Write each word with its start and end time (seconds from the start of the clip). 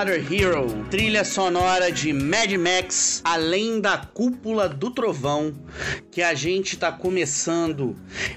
Another 0.00 0.32
Hero, 0.32 0.86
trilha 0.90 1.22
sonora 1.24 1.92
de 1.92 2.10
Mad 2.10 2.50
Max, 2.52 3.20
além 3.22 3.82
da 3.82 3.98
cúpula 3.98 4.66
do 4.66 4.90
trovão, 4.90 5.52
que 6.10 6.22
a 6.22 6.32
gente 6.32 6.78
tá 6.78 6.90
começando 6.90 7.94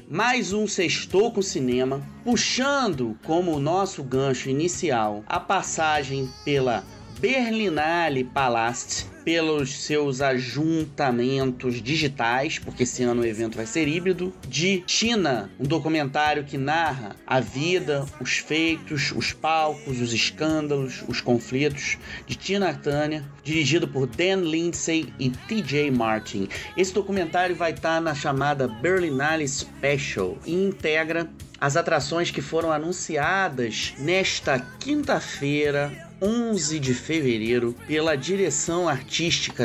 mais 0.10 0.52
um 0.52 0.68
sextou 0.68 1.32
com 1.32 1.41
cinema, 1.41 2.05
puxando 2.21 3.18
como 3.24 3.61
nosso 3.61 4.04
gancho 4.04 4.50
inicial 4.50 5.24
a 5.25 5.39
passagem 5.39 6.29
pela 6.43 6.83
Berlinale 7.21 8.25
Palast 8.25 9.13
pelos 9.23 9.83
seus 9.83 10.21
ajuntamentos 10.21 11.82
digitais, 11.82 12.59
porque 12.59 12.83
esse 12.83 13.04
ano 13.04 13.21
o 13.21 13.25
evento 13.25 13.55
vai 13.55 13.65
ser 13.65 13.87
híbrido, 13.87 14.33
de 14.47 14.83
China, 14.87 15.49
um 15.59 15.63
documentário 15.63 16.43
que 16.43 16.57
narra 16.57 17.15
a 17.25 17.39
vida, 17.39 18.05
os 18.19 18.37
feitos, 18.37 19.11
os 19.15 19.33
palcos, 19.33 20.01
os 20.01 20.13
escândalos, 20.13 21.04
os 21.07 21.21
conflitos 21.21 21.97
de 22.27 22.36
Tina 22.36 22.73
Turner, 22.73 23.23
dirigido 23.43 23.87
por 23.87 24.07
Dan 24.07 24.41
Lindsay 24.41 25.13
e 25.19 25.29
TJ 25.29 25.91
Martin. 25.91 26.47
Esse 26.75 26.93
documentário 26.93 27.55
vai 27.55 27.71
estar 27.71 28.01
na 28.01 28.13
chamada 28.13 28.68
Berlinale 28.68 29.47
Special 29.47 30.37
e 30.46 30.54
integra 30.54 31.29
as 31.60 31.77
atrações 31.77 32.30
que 32.30 32.41
foram 32.41 32.71
anunciadas 32.73 33.93
nesta 33.97 34.59
quinta-feira 34.80 36.11
11 36.21 36.80
de 36.80 36.93
fevereiro 36.93 37.75
pela 37.85 38.15
direção 38.15 38.87
artística 38.87 39.12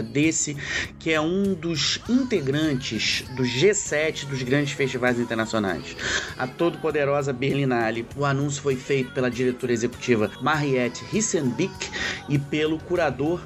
desse 0.03 0.57
que 0.99 1.13
é 1.13 1.21
um 1.21 1.55
dos 1.55 2.01
integrantes 2.09 3.25
do 3.35 3.43
G7 3.43 4.27
dos 4.27 4.43
grandes 4.43 4.73
festivais 4.73 5.19
internacionais, 5.19 5.97
a 6.37 6.47
todo 6.47 6.79
poderosa 6.79 7.33
Berlinale. 7.33 8.07
O 8.17 8.25
anúncio 8.25 8.61
foi 8.61 8.77
feito 8.77 9.11
pela 9.13 9.31
diretora 9.31 9.73
executiva 9.73 10.31
Mariette 10.43 11.05
Rissenbeck 11.11 11.73
e 12.29 12.39
pelo 12.39 12.79
curador 12.79 13.41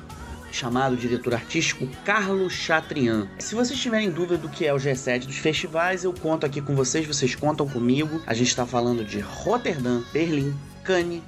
chamado 0.51 0.97
diretor 0.97 1.35
artístico 1.35 1.87
Carlos 2.05 2.53
Chatrian. 2.53 3.27
Se 3.39 3.55
vocês 3.55 3.79
tiverem 3.81 4.11
dúvida 4.11 4.37
do 4.37 4.49
que 4.49 4.67
é 4.67 4.75
o 4.75 4.77
G7 4.77 5.27
dos 5.27 5.39
festivais, 5.39 6.05
eu 6.05 6.13
conto 6.13 6.45
aqui 6.45 6.61
com 6.61 6.75
vocês, 6.75 7.07
vocês 7.07 7.35
contam 7.35 7.67
comigo. 7.67 8.21
A 8.27 8.35
gente 8.35 8.49
está 8.49 8.67
falando 8.67 9.05
de 9.05 9.19
Rotterdam, 9.21 10.05
Berlim, 10.13 10.55
Cannes, 10.85 11.23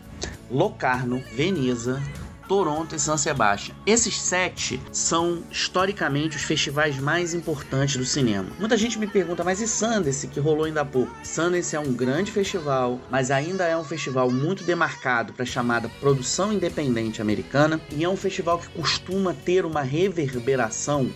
Locarno, 0.50 1.22
Veneza, 1.34 2.02
Toronto 2.48 2.94
e 2.94 2.98
San 2.98 3.16
Sebastián. 3.16 3.74
Esses 3.86 4.20
sete 4.20 4.80
são 4.92 5.42
historicamente 5.50 6.36
os 6.36 6.42
festivais 6.42 6.98
mais 6.98 7.34
importantes 7.34 7.96
do 7.96 8.04
cinema. 8.04 8.48
Muita 8.58 8.76
gente 8.76 8.98
me 8.98 9.06
pergunta, 9.06 9.44
mas 9.44 9.60
e 9.60 9.66
Sundance, 9.66 10.28
que 10.28 10.40
rolou 10.40 10.64
ainda 10.64 10.82
há 10.82 10.84
pouco? 10.84 11.14
Sundance 11.24 11.74
é 11.74 11.80
um 11.80 11.92
grande 11.92 12.30
festival, 12.30 13.00
mas 13.10 13.30
ainda 13.30 13.64
é 13.64 13.76
um 13.76 13.84
festival 13.84 14.30
muito 14.30 14.64
demarcado 14.64 15.32
para 15.32 15.42
a 15.42 15.46
chamada 15.46 15.88
produção 16.00 16.52
independente 16.52 17.22
americana 17.22 17.80
e 17.90 18.04
é 18.04 18.08
um 18.08 18.16
festival 18.16 18.58
que 18.58 18.68
costuma 18.68 19.34
ter 19.34 19.64
uma 19.64 19.82
reverberação 19.82 21.10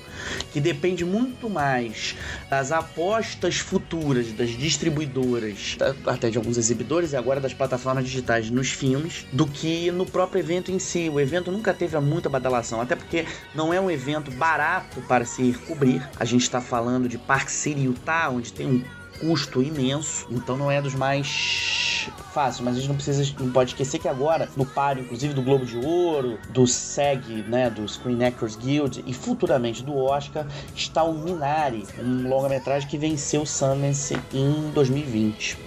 que 0.53 0.61
depende 0.61 1.05
muito 1.05 1.49
mais 1.49 2.17
das 2.51 2.73
apostas 2.73 3.59
futuras 3.59 4.33
das 4.33 4.51
distribuidoras, 4.51 5.77
até 6.07 6.31
de 6.31 6.39
alguns 6.39 6.57
exibidores 6.57 7.13
e 7.13 7.17
agora 7.17 7.41
das 7.41 7.55
plataformas 7.55 8.05
digitais 8.05 8.51
nos 8.51 8.71
filmes, 8.71 9.27
do 9.33 9.47
que 9.47 9.91
no 9.91 10.07
próprio 10.07 10.41
evento 10.41 10.71
em 10.71 10.79
si 10.79 11.09
o 11.19 11.21
evento 11.21 11.51
nunca 11.51 11.75
teve 11.75 11.99
muita 11.99 12.29
badalação, 12.29 12.81
até 12.81 12.95
porque 12.95 13.27
não 13.55 13.75
é 13.75 13.81
um 13.81 13.91
evento 13.91 14.31
barato 14.31 15.01
para 15.03 15.25
se 15.25 15.43
ir 15.43 15.59
cobrir. 15.59 16.09
A 16.19 16.25
gente 16.25 16.43
está 16.43 16.61
falando 16.61 17.09
de 17.09 17.19
Park 17.19 17.49
City, 17.49 17.83
Utah, 17.83 18.31
onde 18.31 18.53
tem 18.53 18.67
um 18.67 18.85
custo 19.21 19.61
imenso, 19.61 20.29
então 20.31 20.57
não 20.57 20.71
é 20.71 20.81
dos 20.81 20.95
mais 20.95 22.09
fáceis, 22.33 22.61
mas 22.61 22.77
a 22.77 22.79
gente 22.79 22.89
não 22.89 22.95
precisa, 22.95 23.35
não 23.41 23.51
pode 23.51 23.71
esquecer 23.71 23.99
que 23.99 24.07
agora, 24.07 24.49
no 24.57 24.65
páreo, 24.65 25.03
inclusive 25.03 25.35
do 25.35 25.43
Globo 25.43 25.67
de 25.67 25.77
Ouro, 25.77 26.39
do 26.51 26.69
SEG, 26.69 27.43
né, 27.49 27.69
do 27.69 27.87
Screen 27.89 28.25
Actors 28.25 28.55
Guild 28.55 29.03
e 29.05 29.13
futuramente 29.13 29.83
do 29.83 29.97
Oscar, 29.97 30.47
está 30.75 31.03
o 31.03 31.13
Minari, 31.13 31.85
um 31.99 32.29
longa-metragem 32.29 32.89
que 32.89 32.97
venceu 32.97 33.43
o 33.43 33.47
Sundance 33.47 34.17
em 34.33 34.71
2020 34.73 35.59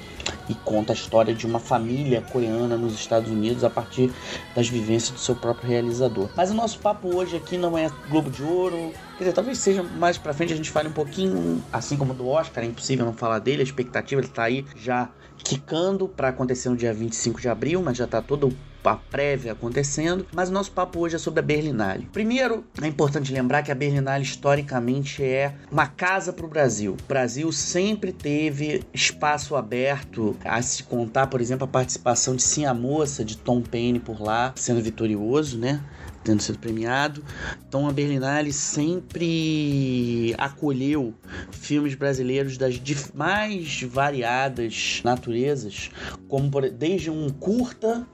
e 0.50 0.54
conta 0.54 0.94
a 0.94 0.96
história 0.96 1.34
de 1.34 1.46
uma 1.46 1.60
família 1.60 2.22
coreana 2.22 2.78
nos 2.78 2.94
Estados 2.94 3.30
Unidos 3.30 3.64
a 3.64 3.70
partir 3.70 4.12
das 4.56 4.68
vivências 4.68 5.12
do 5.12 5.20
seu 5.20 5.36
próprio 5.36 5.70
realizador. 5.70 6.30
Mas 6.36 6.52
o 6.52 6.54
nosso 6.54 6.80
papo 6.80 7.16
hoje 7.16 7.38
aqui 7.38 7.58
não 7.58 7.78
é 7.78 7.90
Globo 8.10 8.30
de 8.30 8.44
Ouro, 8.44 8.92
quer 9.18 9.26
dizer, 9.26 9.34
talvez 9.34 9.58
seja 9.58 9.84
mais 9.84 10.18
pra 10.18 10.34
frente 10.34 10.54
a 10.54 10.56
gente 10.56 10.70
fale 10.70 10.90
um 10.90 10.94
pouquinho, 10.94 11.64
assim 11.72 11.98
como 11.98 12.14
do 12.14 12.28
Oscar, 12.28 12.64
é 12.64 12.68
impossível 12.68 13.06
não 13.06 13.14
falar 13.14 13.40
dele, 13.40 13.62
a 13.62 13.64
expectativa 13.64 14.22
ele 14.22 14.28
tá 14.28 14.44
aí 14.44 14.66
já 14.76 15.10
quicando 15.44 16.08
para 16.08 16.30
acontecer 16.30 16.70
no 16.70 16.76
dia 16.76 16.94
25 16.94 17.42
de 17.42 17.50
abril, 17.50 17.82
mas 17.82 17.98
já 17.98 18.08
tá 18.08 18.22
todo 18.22 18.56
a 18.90 18.96
prévia 18.96 19.54
acontecendo, 19.54 20.26
mas 20.34 20.50
o 20.50 20.52
nosso 20.52 20.72
papo 20.72 21.00
hoje 21.00 21.16
é 21.16 21.20
sobre 21.20 21.40
a 21.40 21.44
Berlinale. 21.44 22.08
Primeiro, 22.12 22.64
é 22.82 22.88
importante 22.88 23.32
lembrar 23.34 23.64
que 23.64 23.72
a 23.72 23.76
Berlinale 23.76 24.24
historicamente 24.24 25.24
é 25.24 25.54
uma 25.72 25.88
casa 25.88 26.34
para 26.34 26.46
o 26.46 26.50
Brasil. 26.50 26.98
O 27.02 27.08
Brasil 27.08 27.52
sempre 27.52 28.12
teve 28.12 28.84
espaço 28.94 29.56
aberto 29.56 30.36
a 30.44 30.62
se 30.62 30.84
contar, 30.84 31.28
por 31.28 31.42
exemplo, 31.42 31.66
a 31.66 31.68
participação 31.68 32.36
de 32.36 32.44
Sim 32.44 32.66
a 32.66 32.74
Moça, 32.74 33.24
de 33.24 33.38
Tom 33.38 33.62
Paine 33.62 34.00
por 34.00 34.22
lá, 34.22 34.54
sendo 34.56 34.82
vitorioso, 34.82 35.58
né? 35.58 35.82
Tendo 36.24 36.42
sido 36.42 36.60
premiado. 36.60 37.24
Então 37.68 37.88
a 37.88 37.92
Berlinale 37.92 38.54
sempre 38.54 40.36
acolheu 40.38 41.14
filmes 41.52 41.96
brasileiros 41.96 42.58
das 42.58 42.80
mais 43.14 43.82
variadas 43.84 45.02
naturezas, 45.04 45.90
como 46.28 46.50
por, 46.50 46.70
desde 46.70 47.10
um 47.10 47.30
curta 47.30 48.06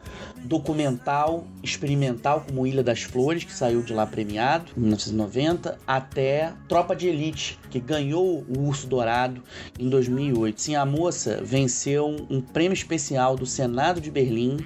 documental 0.43 1.45
experimental 1.61 2.45
como 2.47 2.65
Ilha 2.65 2.83
das 2.83 3.03
Flores, 3.03 3.43
que 3.43 3.53
saiu 3.53 3.81
de 3.81 3.93
lá 3.93 4.05
premiado 4.05 4.71
em 4.77 4.81
1990, 4.81 5.77
até 5.85 6.53
Tropa 6.67 6.95
de 6.95 7.07
Elite, 7.07 7.59
que 7.69 7.79
ganhou 7.79 8.45
o 8.47 8.67
Urso 8.67 8.87
Dourado 8.87 9.43
em 9.77 9.89
2008. 9.89 10.61
Sim, 10.61 10.75
a 10.75 10.85
moça 10.85 11.41
venceu 11.43 12.27
um 12.29 12.41
prêmio 12.41 12.73
especial 12.73 13.35
do 13.35 13.45
Senado 13.45 13.99
de 13.99 14.09
Berlim 14.09 14.57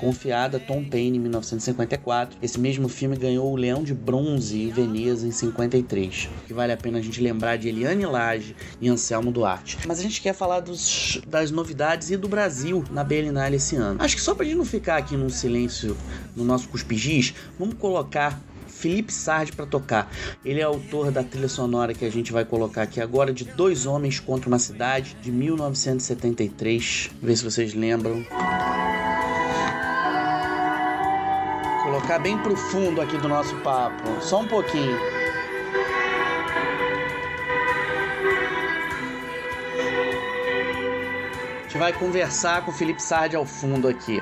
confiada 0.00 0.56
a 0.56 0.60
Tom 0.60 0.82
Paine 0.82 1.18
em 1.18 1.20
1954. 1.20 2.38
Esse 2.42 2.58
mesmo 2.58 2.88
filme 2.88 3.16
ganhou 3.16 3.52
o 3.52 3.56
Leão 3.56 3.84
de 3.84 3.94
Bronze 3.94 4.62
em 4.62 4.70
Veneza 4.70 5.28
em 5.28 5.30
53, 5.30 6.28
que 6.46 6.54
vale 6.54 6.72
a 6.72 6.76
pena 6.76 6.98
a 6.98 7.02
gente 7.02 7.20
lembrar 7.20 7.56
de 7.56 7.68
Eliane 7.68 8.06
Lage 8.06 8.56
e 8.80 8.88
Anselmo 8.88 9.30
Duarte. 9.30 9.78
Mas 9.86 10.00
a 10.00 10.02
gente 10.02 10.20
quer 10.20 10.32
falar 10.32 10.60
dos, 10.60 11.20
das 11.26 11.50
novidades 11.50 12.10
e 12.10 12.16
do 12.16 12.28
Brasil 12.28 12.82
na 12.90 13.04
Berlinale 13.04 13.56
esse 13.56 13.76
ano. 13.76 14.02
Acho 14.02 14.16
que 14.16 14.22
só 14.22 14.34
pra 14.34 14.44
gente 14.44 14.56
não 14.56 14.64
ficar 14.64 14.96
aqui 14.96 15.16
num 15.16 15.28
silêncio 15.28 15.96
no 16.34 16.44
nosso 16.44 16.68
cuspigis, 16.68 17.34
vamos 17.58 17.74
colocar 17.74 18.40
Felipe 18.80 19.12
Sardi 19.12 19.52
para 19.52 19.66
tocar. 19.66 20.10
Ele 20.42 20.60
é 20.60 20.62
autor 20.62 21.10
da 21.10 21.22
trilha 21.22 21.48
sonora 21.48 21.92
que 21.92 22.04
a 22.04 22.10
gente 22.10 22.32
vai 22.32 22.44
colocar 22.46 22.82
aqui 22.82 23.00
agora 23.00 23.32
de 23.32 23.44
Dois 23.44 23.84
Homens 23.84 24.18
contra 24.18 24.48
uma 24.48 24.58
Cidade 24.58 25.16
de 25.20 25.30
1973. 25.30 27.10
Vê 27.22 27.36
se 27.36 27.44
vocês 27.44 27.74
lembram. 27.74 28.24
Colocar 32.00 32.18
bem 32.18 32.38
pro 32.38 32.56
fundo 32.56 33.00
aqui 33.00 33.18
do 33.18 33.28
nosso 33.28 33.54
papo. 33.56 34.20
Só 34.22 34.40
um 34.40 34.46
pouquinho. 34.46 34.96
A 41.58 41.62
gente 41.62 41.78
vai 41.78 41.92
conversar 41.92 42.64
com 42.64 42.70
o 42.70 42.74
Felipe 42.74 43.02
Sardi 43.02 43.36
ao 43.36 43.44
fundo 43.44 43.86
aqui. 43.86 44.18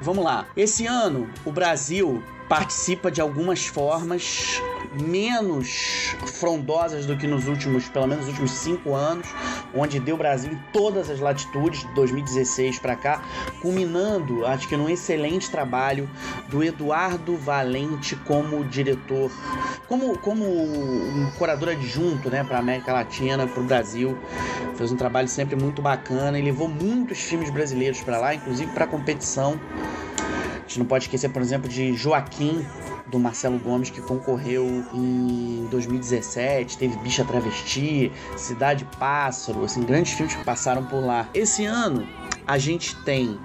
Vamos 0.00 0.24
lá. 0.24 0.46
Esse 0.56 0.86
ano, 0.86 1.28
o 1.44 1.50
Brasil 1.50 2.22
participa 2.48 3.10
de 3.10 3.20
algumas 3.20 3.66
formas 3.66 4.62
menos 5.02 6.16
frondosas 6.26 7.06
do 7.06 7.16
que 7.16 7.26
nos 7.26 7.46
últimos, 7.46 7.88
pelo 7.88 8.06
menos 8.06 8.26
nos 8.26 8.34
últimos 8.34 8.50
cinco 8.52 8.94
anos, 8.94 9.26
onde 9.74 9.98
deu 10.00 10.16
Brasil 10.16 10.52
em 10.52 10.58
todas 10.72 11.10
as 11.10 11.20
latitudes, 11.20 11.80
de 11.80 11.94
2016 11.94 12.78
para 12.78 12.96
cá, 12.96 13.22
culminando, 13.60 14.46
acho 14.46 14.68
que 14.68 14.76
num 14.76 14.88
excelente 14.88 15.50
trabalho 15.50 16.08
do 16.48 16.62
Eduardo 16.62 17.36
Valente 17.36 18.16
como 18.16 18.64
diretor, 18.64 19.30
como, 19.86 20.18
como 20.18 20.44
um 20.44 21.30
curador 21.38 21.70
adjunto, 21.70 22.30
né, 22.30 22.44
para 22.44 22.58
América 22.58 22.92
Latina, 22.92 23.46
para 23.46 23.60
o 23.60 23.64
Brasil. 23.64 24.18
Fez 24.76 24.92
um 24.92 24.96
trabalho 24.96 25.28
sempre 25.28 25.56
muito 25.56 25.82
bacana 25.82 26.38
e 26.38 26.42
levou 26.42 26.68
muitos 26.68 27.18
filmes 27.18 27.50
brasileiros 27.50 28.00
para 28.00 28.18
lá, 28.18 28.34
inclusive 28.34 28.70
para 28.72 28.86
competição. 28.86 29.58
A 30.68 30.70
gente 30.70 30.80
não 30.80 30.86
pode 30.86 31.04
esquecer, 31.04 31.30
por 31.30 31.40
exemplo, 31.40 31.66
de 31.66 31.94
Joaquim, 31.94 32.62
do 33.06 33.18
Marcelo 33.18 33.58
Gomes, 33.58 33.88
que 33.88 34.02
concorreu 34.02 34.84
em 34.92 35.66
2017, 35.70 36.76
teve 36.76 36.94
Bicha 36.98 37.24
Travesti, 37.24 38.12
Cidade 38.36 38.86
Pássaro, 38.98 39.64
assim, 39.64 39.80
grandes 39.82 40.12
filmes 40.12 40.34
que 40.34 40.44
passaram 40.44 40.84
por 40.84 41.00
lá. 41.02 41.26
Esse 41.32 41.64
ano 41.64 42.06
a 42.46 42.58
gente 42.58 42.94
tem 42.96 43.38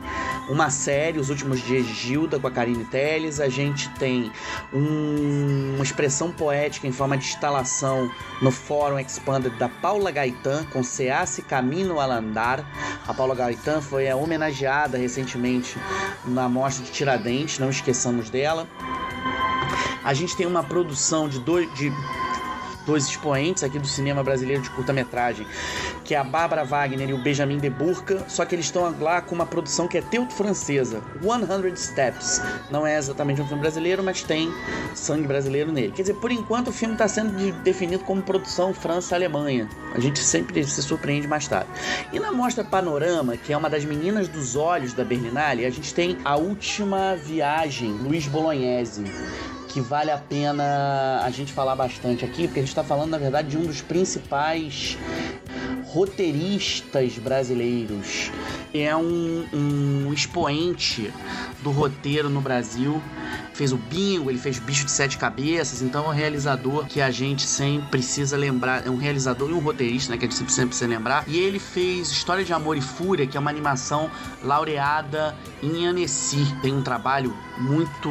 uma 0.49 0.69
série, 0.69 1.19
Os 1.19 1.29
Últimos 1.29 1.61
Dias 1.61 1.85
de 1.85 1.93
Gilda, 1.93 2.39
com 2.39 2.47
a 2.47 2.51
Karine 2.51 2.85
Telles. 2.85 3.39
A 3.39 3.49
gente 3.49 3.89
tem 3.91 4.31
um, 4.73 5.73
uma 5.75 5.83
expressão 5.83 6.31
poética 6.31 6.87
em 6.87 6.91
forma 6.91 7.17
de 7.17 7.25
instalação 7.25 8.11
no 8.41 8.51
Fórum 8.51 8.99
Expanded 8.99 9.57
da 9.57 9.69
Paula 9.69 10.11
Gaetan, 10.11 10.65
com 10.71 10.83
Seasse 10.83 11.41
Camino 11.41 11.99
al 11.99 12.11
Andar. 12.11 12.65
A 13.07 13.13
Paula 13.13 13.35
Gaetan 13.35 13.81
foi 13.81 14.11
homenageada 14.13 14.97
recentemente 14.97 15.77
na 16.25 16.47
Mostra 16.49 16.85
de 16.85 16.91
Tiradentes, 16.91 17.59
não 17.59 17.69
esqueçamos 17.69 18.29
dela. 18.29 18.67
A 20.03 20.13
gente 20.13 20.35
tem 20.35 20.45
uma 20.45 20.63
produção 20.63 21.29
de 21.29 21.39
dois. 21.39 21.73
De 21.73 21.91
dois 22.85 23.05
expoentes 23.05 23.63
aqui 23.63 23.79
do 23.79 23.87
cinema 23.87 24.23
brasileiro 24.23 24.61
de 24.61 24.69
curta-metragem, 24.71 25.45
que 26.03 26.15
é 26.15 26.17
a 26.17 26.23
Bárbara 26.23 26.63
Wagner 26.63 27.09
e 27.09 27.13
o 27.13 27.17
Benjamin 27.17 27.57
de 27.57 27.69
Burca, 27.69 28.25
só 28.27 28.45
que 28.45 28.55
eles 28.55 28.65
estão 28.65 28.93
lá 28.99 29.21
com 29.21 29.35
uma 29.35 29.45
produção 29.45 29.87
que 29.87 29.97
é 29.97 30.01
teuto-francesa, 30.01 31.01
100 31.21 31.75
Steps. 31.75 32.41
Não 32.69 32.85
é 32.85 32.97
exatamente 32.97 33.41
um 33.41 33.47
filme 33.47 33.61
brasileiro, 33.61 34.03
mas 34.03 34.23
tem 34.23 34.51
sangue 34.93 35.27
brasileiro 35.27 35.71
nele. 35.71 35.91
Quer 35.91 36.03
dizer, 36.03 36.15
por 36.15 36.31
enquanto 36.31 36.67
o 36.69 36.71
filme 36.71 36.93
está 36.93 37.07
sendo 37.07 37.33
definido 37.63 38.03
como 38.03 38.21
produção 38.21 38.73
França-Alemanha. 38.73 39.69
A 39.93 39.99
gente 39.99 40.19
sempre 40.19 40.63
se 40.63 40.81
surpreende 40.81 41.27
mais 41.27 41.47
tarde. 41.47 41.69
E 42.11 42.19
na 42.19 42.31
mostra 42.31 42.63
Panorama, 42.63 43.37
que 43.37 43.53
é 43.53 43.57
uma 43.57 43.69
das 43.69 43.85
meninas 43.85 44.27
dos 44.27 44.55
olhos 44.55 44.93
da 44.93 45.03
Berlinale, 45.03 45.65
a 45.65 45.69
gente 45.69 45.93
tem 45.93 46.17
A 46.25 46.35
Última 46.35 47.15
Viagem, 47.15 47.91
Luiz 47.91 48.27
Bolognese 48.27 49.03
que 49.73 49.81
vale 49.81 50.11
a 50.11 50.17
pena 50.19 51.23
a 51.25 51.29
gente 51.31 51.51
falar 51.51 51.75
bastante 51.75 52.23
aqui, 52.23 52.45
porque 52.47 52.59
a 52.59 52.61
gente 52.61 52.69
está 52.69 52.83
falando, 52.83 53.09
na 53.09 53.17
verdade, 53.17 53.49
de 53.49 53.57
um 53.57 53.65
dos 53.65 53.81
principais 53.81 54.99
roteiristas 55.87 57.17
brasileiros. 57.17 58.31
É 58.71 58.95
um, 58.95 59.47
um 59.51 60.13
expoente 60.13 61.11
do 61.63 61.71
roteiro 61.71 62.29
no 62.29 62.39
Brasil 62.39 63.01
fez 63.53 63.71
o 63.71 63.77
Bingo, 63.77 64.29
ele 64.29 64.39
fez 64.39 64.59
Bicho 64.59 64.85
de 64.85 64.91
Sete 64.91 65.17
Cabeças, 65.17 65.81
então 65.81 66.05
é 66.05 66.07
um 66.07 66.11
realizador 66.11 66.85
que 66.85 66.99
a 66.99 67.11
gente 67.11 67.43
sempre 67.43 67.87
precisa 67.89 68.35
lembrar, 68.35 68.85
é 68.85 68.89
um 68.89 68.97
realizador 68.97 69.49
e 69.49 69.53
um 69.53 69.59
roteirista, 69.59 70.11
né, 70.11 70.17
que 70.17 70.25
a 70.25 70.29
gente 70.29 70.51
sempre 70.51 70.69
precisa 70.69 70.89
lembrar. 70.89 71.23
E 71.27 71.37
ele 71.37 71.59
fez 71.59 72.09
História 72.09 72.43
de 72.43 72.51
Amor 72.51 72.77
e 72.77 72.81
Fúria, 72.81 73.27
que 73.27 73.37
é 73.37 73.39
uma 73.39 73.49
animação 73.49 74.09
laureada 74.43 75.35
em 75.61 75.85
Annecy. 75.85 76.45
Tem 76.61 76.73
um 76.73 76.81
trabalho 76.81 77.33
muito 77.57 78.09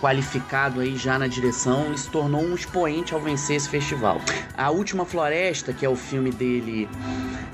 qualificado 0.00 0.80
aí 0.80 0.96
já 0.96 1.18
na 1.18 1.26
direção 1.26 1.92
e 1.92 1.98
se 1.98 2.08
tornou 2.08 2.42
um 2.42 2.54
expoente 2.54 3.14
ao 3.14 3.20
vencer 3.20 3.56
esse 3.56 3.68
festival. 3.68 4.20
A 4.56 4.70
Última 4.70 5.04
Floresta, 5.04 5.72
que 5.72 5.84
é 5.84 5.88
o 5.88 5.96
filme 5.96 6.30
dele 6.30 6.88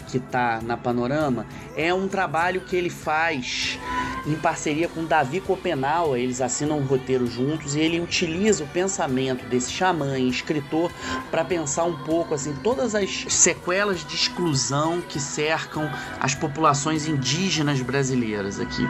que 0.08 0.18
tá 0.18 0.60
na 0.62 0.76
Panorama, 0.76 1.46
é 1.76 1.92
um 1.92 2.06
trabalho 2.06 2.60
que 2.60 2.76
ele 2.76 2.90
faz 2.90 3.78
em 4.26 4.34
parceria 4.34 4.88
com 4.88 5.04
Davi 5.04 5.40
Copenau, 5.40 6.16
eles 6.16 6.40
assinam 6.40 6.78
um 6.78 6.84
roteiro 6.84 7.28
juntos 7.28 7.76
e 7.76 7.80
ele 7.80 8.00
utiliza 8.00 8.64
o 8.64 8.66
pensamento 8.66 9.46
desse 9.46 9.70
xamã 9.70 10.18
e 10.18 10.28
escritor 10.28 10.90
para 11.30 11.44
pensar 11.44 11.84
um 11.84 11.96
pouco 11.98 12.34
assim 12.34 12.52
todas 12.54 12.96
as 12.96 13.26
sequelas 13.28 14.04
de 14.04 14.16
exclusão 14.16 15.00
que 15.00 15.20
cercam 15.20 15.88
as 16.18 16.34
populações 16.34 17.06
indígenas 17.06 17.80
brasileiras 17.80 18.58
aqui. 18.58 18.82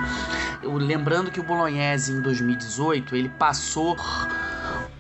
Eu, 0.62 0.72
lembrando 0.75 1.31
que 1.31 1.38
o 1.38 1.43
Bolognese 1.43 2.12
em 2.16 2.20
2018 2.20 3.14
ele 3.16 3.28
passou 3.28 3.96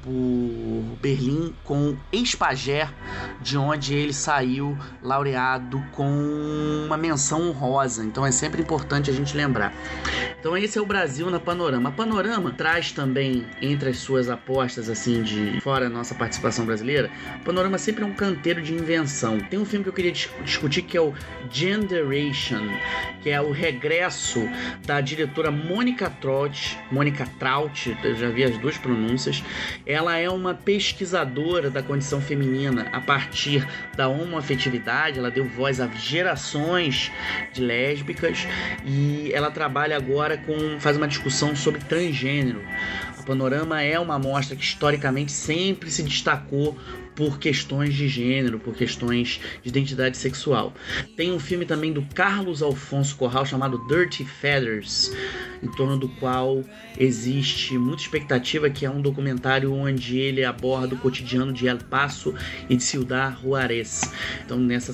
por 0.02 0.75
Berlim 0.94 1.54
com 1.64 1.96
Espagé, 2.12 2.88
de 3.40 3.58
onde 3.58 3.94
ele 3.94 4.12
saiu 4.12 4.78
laureado 5.02 5.82
com 5.92 6.08
uma 6.86 6.96
menção 6.96 7.48
honrosa. 7.48 8.04
Então 8.04 8.24
é 8.24 8.30
sempre 8.30 8.62
importante 8.62 9.10
a 9.10 9.12
gente 9.12 9.36
lembrar. 9.36 9.72
Então 10.38 10.56
esse 10.56 10.78
é 10.78 10.80
o 10.80 10.86
Brasil 10.86 11.30
na 11.30 11.40
Panorama. 11.40 11.88
A 11.88 11.92
Panorama 11.92 12.52
traz 12.52 12.92
também 12.92 13.46
entre 13.60 13.90
as 13.90 13.98
suas 13.98 14.30
apostas 14.30 14.88
assim 14.88 15.22
de 15.22 15.60
fora 15.60 15.86
a 15.86 15.90
nossa 15.90 16.14
participação 16.14 16.64
brasileira, 16.64 17.10
Panorama 17.44 17.78
sempre 17.78 18.04
é 18.04 18.06
um 18.06 18.12
canteiro 18.12 18.62
de 18.62 18.72
invenção. 18.74 19.38
Tem 19.38 19.58
um 19.58 19.64
filme 19.64 19.82
que 19.82 19.88
eu 19.88 19.94
queria 19.94 20.12
discutir 20.12 20.82
que 20.82 20.96
é 20.96 21.00
o 21.00 21.12
Generation, 21.50 22.68
que 23.22 23.30
é 23.30 23.40
o 23.40 23.50
regresso 23.50 24.48
da 24.84 25.00
diretora 25.00 25.50
Mônica 25.50 26.08
Trout, 26.20 26.78
Mônica 26.90 27.26
Traut, 27.38 27.96
eu 28.02 28.16
já 28.16 28.28
vi 28.28 28.44
as 28.44 28.56
duas 28.58 28.78
pronúncias. 28.78 29.42
Ela 29.84 30.16
é 30.16 30.28
uma 30.28 30.54
pesquisadora 30.76 31.70
da 31.70 31.82
condição 31.82 32.20
feminina 32.20 32.86
a 32.92 33.00
partir 33.00 33.66
da 33.96 34.08
homoafetividade, 34.08 35.18
ela 35.18 35.30
deu 35.30 35.48
voz 35.48 35.80
a 35.80 35.86
gerações 35.88 37.10
de 37.50 37.62
lésbicas 37.62 38.46
e 38.84 39.30
ela 39.32 39.50
trabalha 39.50 39.96
agora 39.96 40.36
com 40.36 40.78
faz 40.78 40.98
uma 40.98 41.08
discussão 41.08 41.56
sobre 41.56 41.80
transgênero. 41.80 42.62
A 43.18 43.22
Panorama 43.22 43.82
é 43.82 43.98
uma 43.98 44.16
amostra 44.16 44.54
que 44.54 44.62
historicamente 44.62 45.32
sempre 45.32 45.90
se 45.90 46.02
destacou 46.02 46.76
por 47.16 47.38
questões 47.38 47.94
de 47.94 48.06
gênero, 48.06 48.60
por 48.60 48.74
questões 48.74 49.40
de 49.62 49.68
identidade 49.68 50.16
sexual. 50.18 50.74
Tem 51.16 51.32
um 51.32 51.40
filme 51.40 51.64
também 51.64 51.92
do 51.92 52.02
Carlos 52.14 52.62
Alfonso 52.62 53.16
Corral 53.16 53.46
chamado 53.46 53.78
Dirty 53.88 54.24
Feathers, 54.24 55.10
em 55.62 55.68
torno 55.68 55.96
do 55.96 56.08
qual 56.08 56.62
existe 56.98 57.76
muita 57.78 58.02
expectativa, 58.02 58.68
que 58.68 58.84
é 58.84 58.90
um 58.90 59.00
documentário 59.00 59.72
onde 59.72 60.18
ele 60.18 60.44
aborda 60.44 60.94
o 60.94 60.98
cotidiano 60.98 61.52
de 61.52 61.66
El 61.66 61.78
Paso 61.78 62.34
e 62.68 62.76
de 62.76 62.82
Ciudad 62.82 63.34
Juarez. 63.40 64.02
Então, 64.44 64.58
nessa 64.58 64.92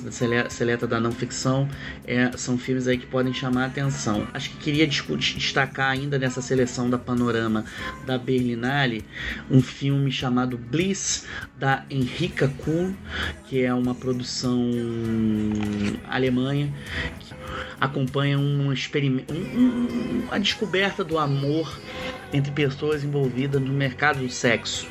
seleta 0.49 0.87
da 0.87 0.99
não 0.99 1.11
ficção, 1.11 1.67
é, 2.05 2.31
são 2.37 2.57
filmes 2.57 2.87
aí 2.87 2.97
que 2.97 3.05
podem 3.05 3.33
chamar 3.33 3.63
a 3.63 3.67
atenção. 3.67 4.27
Acho 4.33 4.49
que 4.51 4.57
queria 4.57 4.87
destacar 4.87 5.91
ainda 5.91 6.17
nessa 6.17 6.41
seleção 6.41 6.89
da 6.89 6.97
Panorama 6.97 7.65
da 8.05 8.17
Berlinale 8.17 9.03
um 9.51 9.61
filme 9.61 10.11
chamado 10.11 10.57
Bliss, 10.57 11.25
da 11.57 11.83
Henrika 12.13 12.47
Kuhn, 12.47 12.93
que 13.45 13.63
é 13.63 13.73
uma 13.73 13.95
produção 13.95 14.69
alemã 16.07 16.69
que 17.19 17.33
acompanha 17.81 18.37
um 18.37 18.71
experimento, 18.71 19.33
um, 19.33 19.37
um, 19.37 20.27
a 20.29 20.37
descoberta 20.37 21.03
do 21.03 21.17
amor 21.17 21.79
entre 22.31 22.51
pessoas 22.51 23.03
envolvidas 23.03 23.59
no 23.59 23.73
mercado 23.73 24.19
do 24.19 24.29
sexo, 24.29 24.87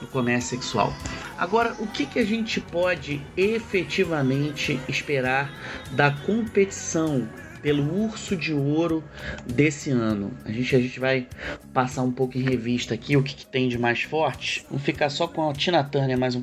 no 0.00 0.08
comércio 0.08 0.58
sexual. 0.58 0.92
Agora, 1.38 1.76
o 1.78 1.86
que, 1.86 2.04
que 2.04 2.18
a 2.18 2.26
gente 2.26 2.60
pode 2.60 3.22
efetivamente 3.36 4.80
esperar 4.88 5.52
da 5.92 6.10
competição 6.10 7.28
pelo 7.62 8.04
Urso 8.04 8.36
de 8.36 8.52
Ouro 8.52 9.02
desse 9.46 9.90
ano. 9.90 10.32
A 10.44 10.52
gente, 10.52 10.74
a 10.74 10.80
gente 10.80 11.00
vai 11.00 11.26
passar 11.72 12.02
um 12.02 12.12
pouco 12.12 12.38
em 12.38 12.42
revista 12.42 12.94
aqui 12.94 13.16
o 13.16 13.22
que, 13.22 13.34
que 13.34 13.46
tem 13.46 13.68
de 13.68 13.78
mais 13.78 14.02
forte. 14.02 14.64
Vamos 14.68 14.84
ficar 14.84 15.10
só 15.10 15.26
com 15.26 15.48
a 15.48 15.52
Tina 15.52 15.82
Turner 15.84 16.18
mais 16.18 16.34
um 16.34 16.42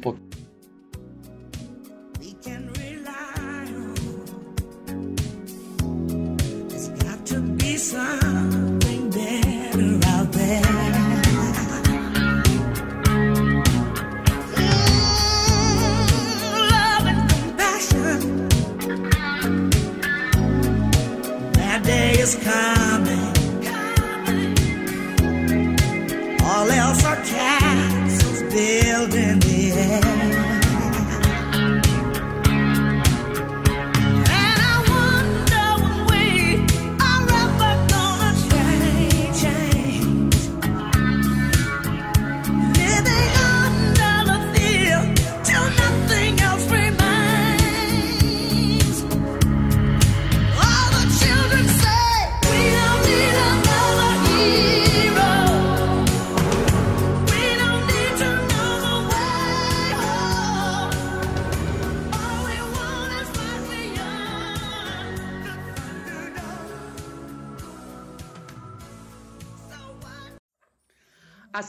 pouco. 22.26 22.50
A 22.50 22.75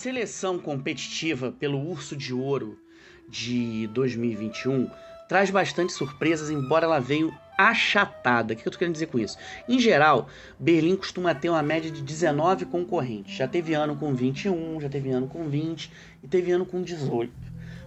seleção 0.06 0.56
competitiva 0.56 1.50
pelo 1.50 1.84
Urso 1.84 2.16
de 2.16 2.32
Ouro 2.32 2.78
de 3.28 3.88
2021 3.88 4.88
traz 5.28 5.50
bastante 5.50 5.92
surpresas, 5.92 6.48
embora 6.48 6.84
ela 6.84 7.00
venha 7.00 7.36
achatada. 7.58 8.54
O 8.54 8.56
que 8.56 8.68
eu 8.68 8.70
tô 8.70 8.78
querendo 8.78 8.92
dizer 8.92 9.08
com 9.08 9.18
isso? 9.18 9.36
Em 9.68 9.80
geral, 9.80 10.28
Berlim 10.60 10.94
costuma 10.94 11.34
ter 11.34 11.50
uma 11.50 11.60
média 11.60 11.90
de 11.90 12.02
19 12.02 12.66
concorrentes. 12.66 13.34
Já 13.34 13.48
teve 13.48 13.74
ano 13.74 13.96
com 13.96 14.14
21, 14.14 14.80
já 14.80 14.88
teve 14.88 15.10
ano 15.10 15.26
com 15.26 15.48
20 15.48 15.90
e 16.22 16.28
teve 16.28 16.52
ano 16.52 16.64
com 16.64 16.80
18. 16.82 17.32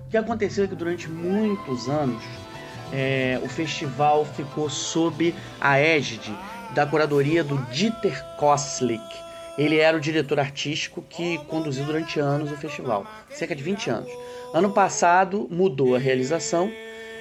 O 0.06 0.10
que 0.10 0.18
aconteceu 0.18 0.66
é 0.66 0.68
que 0.68 0.76
durante 0.76 1.08
muitos 1.08 1.88
anos 1.88 2.22
é, 2.92 3.40
o 3.42 3.48
festival 3.48 4.26
ficou 4.26 4.70
sob 4.70 5.34
a 5.62 5.80
égide 5.80 6.38
da 6.76 6.86
curadoria 6.86 7.46
do 7.46 7.58
Dieter 7.72 8.22
Koslik. 8.36 9.29
Ele 9.60 9.78
era 9.78 9.98
o 9.98 10.00
diretor 10.00 10.40
artístico 10.40 11.02
que 11.02 11.38
conduziu 11.40 11.84
durante 11.84 12.18
anos 12.18 12.50
o 12.50 12.56
festival, 12.56 13.06
cerca 13.30 13.54
de 13.54 13.62
20 13.62 13.90
anos. 13.90 14.10
Ano 14.54 14.72
passado 14.72 15.50
mudou 15.52 15.98
a 15.98 16.00
realização, 16.00 16.72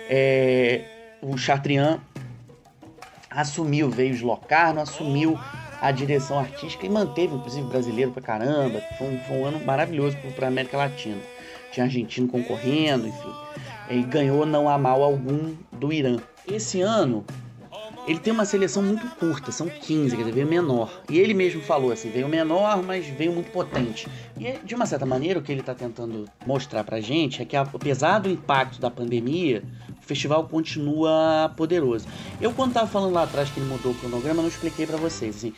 é, 0.09 0.85
o 1.21 1.37
Chatrian 1.37 2.01
assumiu, 3.29 3.91
veio 3.91 4.15
os 4.15 4.21
Locarno, 4.21 4.81
assumiu 4.81 5.37
a 5.81 5.91
direção 5.91 6.39
artística 6.39 6.87
e 6.87 6.89
manteve, 6.89 7.35
inclusive, 7.35 7.67
brasileiro 7.67 8.13
pra 8.13 8.23
caramba. 8.23 8.81
Foi 8.97 9.09
um, 9.09 9.19
foi 9.25 9.37
um 9.37 9.45
ano 9.45 9.65
maravilhoso 9.65 10.17
para 10.37 10.47
a 10.47 10.49
América 10.49 10.77
Latina. 10.77 11.21
Tinha 11.73 11.87
argentino 11.87 12.29
concorrendo, 12.29 13.09
enfim. 13.09 13.35
E 13.91 14.03
ganhou 14.05 14.47
não 14.47 14.69
há 14.69 14.79
mal 14.79 15.03
algum 15.03 15.57
do 15.73 15.93
Irã. 15.93 16.19
Esse 16.47 16.81
ano, 16.83 17.25
ele 18.09 18.19
tem 18.19 18.33
uma 18.33 18.47
seleção 18.47 18.83
muito 18.83 19.07
curta, 19.17 19.53
são 19.53 19.69
15, 19.69 20.17
quer 20.17 20.23
dizer, 20.23 20.33
veio 20.33 20.47
menor. 20.47 21.03
E 21.11 21.19
ele 21.19 21.35
mesmo 21.35 21.61
falou 21.61 21.93
assim, 21.93 22.11
veio 22.11 22.27
menor, 22.27 22.83
mas 22.83 23.07
veio 23.07 23.33
muito 23.33 23.51
potente. 23.51 24.09
E 24.41 24.53
de 24.65 24.75
uma 24.75 24.87
certa 24.87 25.05
maneira, 25.05 25.39
o 25.39 25.43
que 25.43 25.53
ele 25.53 25.61
está 25.61 25.75
tentando 25.75 26.25
mostrar 26.47 26.83
pra 26.85 27.03
gente 27.03 27.43
é 27.43 27.45
que 27.45 27.55
apesar 27.55 28.19
do 28.21 28.31
impacto 28.31 28.81
da 28.81 28.91
pandemia, 28.91 29.63
o 30.01 30.07
festival 30.07 30.49
continua 30.49 31.53
poderoso. 31.55 32.07
Eu 32.41 32.55
quando 32.55 32.71
estava 32.71 32.87
falando 32.87 33.13
lá 33.13 33.25
atrás 33.25 33.51
que 33.51 33.61
ele 33.61 33.69
mudou 33.69 33.93
o 33.93 33.95
cronograma, 33.95 34.41
não 34.41 34.49
expliquei 34.49 34.87
para 34.87 34.97
vocês. 34.97 35.37
Assim, 35.37 35.53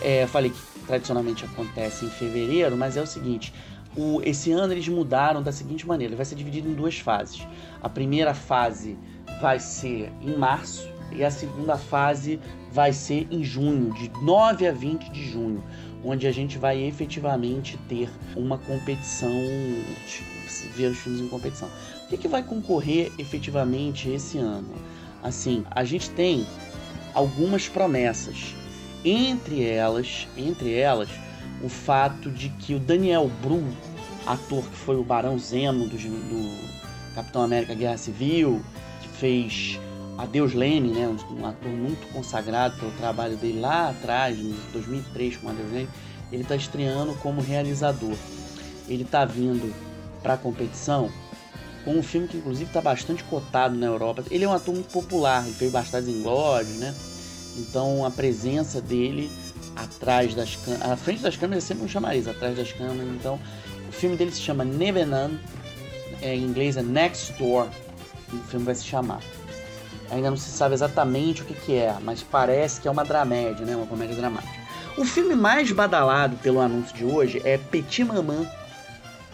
é, 0.00 0.20
é, 0.20 0.26
falei 0.28 0.50
que 0.50 0.86
tradicionalmente 0.86 1.44
acontece 1.44 2.04
em 2.04 2.10
fevereiro, 2.10 2.76
mas 2.76 2.96
é 2.96 3.02
o 3.02 3.06
seguinte, 3.06 3.52
o, 3.96 4.20
esse 4.24 4.52
ano 4.52 4.72
eles 4.72 4.86
mudaram 4.86 5.42
da 5.42 5.50
seguinte 5.50 5.84
maneira, 5.84 6.10
ele 6.10 6.16
vai 6.16 6.24
ser 6.24 6.36
dividido 6.36 6.68
em 6.68 6.74
duas 6.74 6.98
fases. 6.98 7.44
A 7.82 7.88
primeira 7.88 8.34
fase 8.34 8.96
vai 9.40 9.58
ser 9.58 10.12
em 10.20 10.36
março, 10.36 10.88
e 11.16 11.24
a 11.24 11.30
segunda 11.30 11.76
fase 11.76 12.40
vai 12.72 12.92
ser 12.92 13.26
em 13.30 13.44
junho, 13.44 13.92
de 13.94 14.10
9 14.22 14.66
a 14.66 14.72
20 14.72 15.10
de 15.10 15.30
junho, 15.30 15.62
onde 16.04 16.26
a 16.26 16.32
gente 16.32 16.58
vai 16.58 16.82
efetivamente 16.82 17.78
ter 17.88 18.10
uma 18.36 18.58
competição, 18.58 19.30
ver 20.74 20.88
os 20.88 20.98
filmes 20.98 21.20
em 21.20 21.28
competição. 21.28 21.68
O 22.04 22.08
que, 22.08 22.16
que 22.16 22.28
vai 22.28 22.42
concorrer 22.42 23.12
efetivamente 23.18 24.08
esse 24.08 24.38
ano? 24.38 24.74
Assim, 25.22 25.64
a 25.70 25.84
gente 25.84 26.10
tem 26.10 26.46
algumas 27.14 27.68
promessas. 27.68 28.54
Entre 29.04 29.64
elas, 29.64 30.28
entre 30.36 30.74
elas, 30.74 31.08
o 31.62 31.68
fato 31.68 32.30
de 32.30 32.48
que 32.48 32.74
o 32.74 32.78
Daniel 32.78 33.30
Bru, 33.40 33.64
ator 34.26 34.64
que 34.64 34.76
foi 34.76 34.96
o 34.96 35.04
Barão 35.04 35.38
Zemo 35.38 35.88
do, 35.88 35.96
do 35.96 37.14
Capitão 37.14 37.42
América 37.42 37.74
Guerra 37.74 37.96
Civil, 37.96 38.62
que 39.00 39.08
fez 39.08 39.80
Adeus 40.18 40.52
Lane, 40.52 40.92
né, 40.92 41.08
um, 41.08 41.46
ator 41.46 41.70
muito 41.70 42.12
consagrado 42.12 42.78
pelo 42.78 42.92
trabalho 42.92 43.36
dele 43.36 43.60
lá 43.60 43.90
atrás, 43.90 44.38
em 44.38 44.54
2003 44.72 45.36
com 45.38 45.48
Adeus 45.48 45.72
Lane, 45.72 45.88
ele 46.30 46.42
está 46.42 46.56
estreando 46.56 47.14
como 47.16 47.40
realizador. 47.40 48.16
Ele 48.88 49.02
está 49.02 49.24
vindo 49.24 49.74
para 50.22 50.34
a 50.34 50.36
competição 50.36 51.10
com 51.84 51.98
um 51.98 52.02
filme 52.02 52.28
que 52.28 52.36
inclusive 52.36 52.68
está 52.68 52.80
bastante 52.80 53.24
cotado 53.24 53.76
na 53.76 53.86
Europa. 53.86 54.24
Ele 54.30 54.44
é 54.44 54.48
um 54.48 54.52
ator 54.52 54.74
muito 54.74 54.90
popular, 54.90 55.44
ele 55.44 55.54
fez 55.54 55.72
Bastardos 55.72 56.08
Inglórios, 56.08 56.76
né? 56.76 56.94
Então 57.56 58.04
a 58.04 58.10
presença 58.10 58.80
dele 58.80 59.30
atrás 59.74 60.34
das 60.34 60.56
câmeras, 60.56 60.90
à 60.90 60.96
frente 60.96 61.22
das 61.22 61.36
câmeras 61.36 61.64
é 61.64 61.66
sempre 61.66 61.84
um 61.84 61.88
chamariz, 61.88 62.26
atrás 62.26 62.56
das 62.56 62.72
câmeras. 62.72 63.08
Então 63.14 63.38
o 63.88 63.92
filme 63.92 64.16
dele 64.16 64.30
se 64.30 64.40
chama 64.40 64.64
Nevenan, 64.64 65.32
é, 66.20 66.34
em 66.34 66.44
inglês 66.44 66.76
é 66.76 66.82
Next 66.82 67.32
Door, 67.38 67.68
o 68.32 68.38
filme 68.48 68.64
vai 68.64 68.74
se 68.74 68.84
chamar. 68.84 69.20
Ainda 70.12 70.28
não 70.28 70.36
se 70.36 70.50
sabe 70.50 70.74
exatamente 70.74 71.40
o 71.40 71.44
que, 71.46 71.54
que 71.54 71.74
é, 71.74 71.96
mas 72.02 72.22
parece 72.22 72.80
que 72.80 72.86
é 72.86 72.90
uma 72.90 73.04
dramédia, 73.04 73.64
né? 73.64 73.74
Uma 73.74 73.86
comédia 73.86 74.14
dramática. 74.14 74.60
O 74.98 75.06
filme 75.06 75.34
mais 75.34 75.72
badalado 75.72 76.36
pelo 76.36 76.60
anúncio 76.60 76.94
de 76.94 77.02
hoje 77.02 77.40
é 77.44 77.56
Petit 77.56 78.04
Maman, 78.04 78.46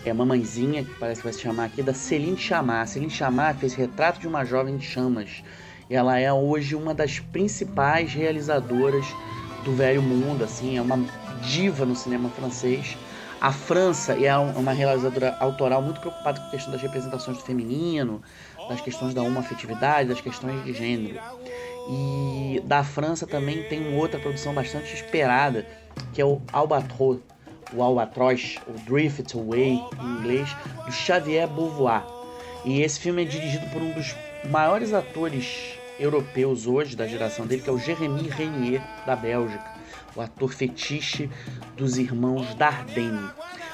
é 0.04 0.12
mamãezinha, 0.12 0.84
que 0.84 0.94
parece 0.94 1.20
que 1.20 1.26
vai 1.26 1.32
se 1.32 1.40
chamar 1.40 1.64
aqui, 1.64 1.82
da 1.82 1.92
Celine 1.92 2.36
Chamar. 2.36 2.86
Celine 2.86 3.10
Chamar 3.10 3.56
fez 3.56 3.74
Retrato 3.74 4.20
de 4.20 4.28
uma 4.28 4.44
Jovem 4.44 4.76
de 4.76 4.86
Chamas. 4.86 5.42
Ela 5.90 6.18
é 6.20 6.32
hoje 6.32 6.76
uma 6.76 6.94
das 6.94 7.18
principais 7.18 8.12
realizadoras 8.12 9.04
do 9.64 9.74
velho 9.74 10.00
mundo, 10.00 10.44
assim, 10.44 10.78
é 10.78 10.82
uma 10.82 11.04
diva 11.42 11.84
no 11.84 11.96
cinema 11.96 12.28
francês. 12.28 12.96
A 13.40 13.52
França 13.52 14.14
é 14.14 14.36
uma 14.36 14.72
realizadora 14.72 15.36
autoral 15.38 15.80
muito 15.80 16.00
preocupada 16.00 16.40
com 16.40 16.48
a 16.48 16.50
questão 16.50 16.72
das 16.72 16.82
representações 16.82 17.36
do 17.36 17.44
feminino, 17.44 18.20
das 18.68 18.80
questões 18.80 19.14
da 19.14 19.22
homoafetividade, 19.22 20.08
das 20.08 20.20
questões 20.20 20.64
de 20.64 20.72
gênero. 20.72 21.20
E 21.88 22.60
da 22.64 22.82
França 22.82 23.28
também 23.28 23.62
tem 23.68 23.94
outra 23.96 24.18
produção 24.18 24.52
bastante 24.52 24.92
esperada, 24.92 25.64
que 26.12 26.20
é 26.20 26.24
o 26.24 26.42
Albatross, 26.52 27.20
o 27.72 27.80
Albatroz, 27.80 28.56
o 28.66 28.72
Drift 28.72 29.36
Away 29.36 29.80
em 30.00 30.18
inglês, 30.18 30.48
do 30.84 30.90
Xavier 30.90 31.46
Beauvoir. 31.46 32.04
E 32.64 32.82
esse 32.82 32.98
filme 32.98 33.22
é 33.22 33.24
dirigido 33.24 33.66
por 33.68 33.80
um 33.80 33.92
dos 33.92 34.16
maiores 34.50 34.92
atores 34.92 35.78
europeus 35.98 36.66
hoje, 36.66 36.96
da 36.96 37.06
geração 37.06 37.46
dele, 37.46 37.62
que 37.62 37.70
é 37.70 37.72
o 37.72 37.78
Jeremy 37.78 38.28
Renier, 38.28 38.82
da 39.06 39.14
Bélgica, 39.14 39.77
o 40.14 40.20
ator 40.20 40.52
fetiche 40.52 41.30
dos 41.76 41.98
irmãos 41.98 42.54
Dardenne. 42.54 43.30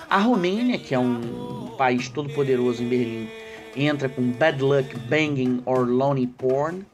A 0.09 0.19
Romênia, 0.19 0.79
que 0.79 0.95
é 0.95 0.99
um 0.99 1.75
país 1.79 2.09
todo 2.09 2.29
poderoso 2.31 2.83
em 2.83 2.89
Berlim, 2.89 3.29
entra 3.77 4.09
com 4.09 4.31
Bad 4.33 4.63
Luck 4.63 4.97
Banging 5.09 5.63
or 5.65 5.89
Lonely 5.89 6.27
Porn. 6.27 6.85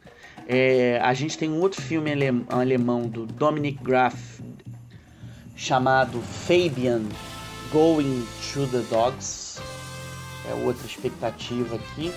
É, 0.47 0.99
a 1.03 1.13
gente 1.15 1.37
tem 1.37 1.51
um 1.51 1.61
outro 1.61 1.81
filme 1.81 2.11
alemão 2.49 3.03
do 3.03 3.27
Dominic 3.27 3.83
Graf 3.83 4.41
chamado 5.55 6.21
Fabian 6.21 7.03
Going 7.71 8.25
to 8.53 8.67
the 8.69 8.83
Dogs. 8.91 9.61
É 10.51 10.55
outra 10.55 10.87
expectativa 10.87 11.77
aqui 11.77 12.11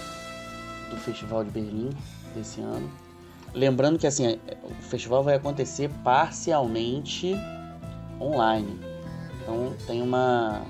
do 0.89 0.97
Festival 0.97 1.43
de 1.43 1.51
Berlim 1.51 1.89
desse 2.33 2.61
ano. 2.61 3.02
Lembrando 3.53 3.99
que 3.99 4.07
assim, 4.07 4.39
o 4.63 4.83
festival 4.83 5.23
vai 5.23 5.35
acontecer 5.35 5.89
parcialmente 6.03 7.35
online. 8.19 8.79
Então 9.41 9.73
tem 9.85 10.01
uma 10.01 10.65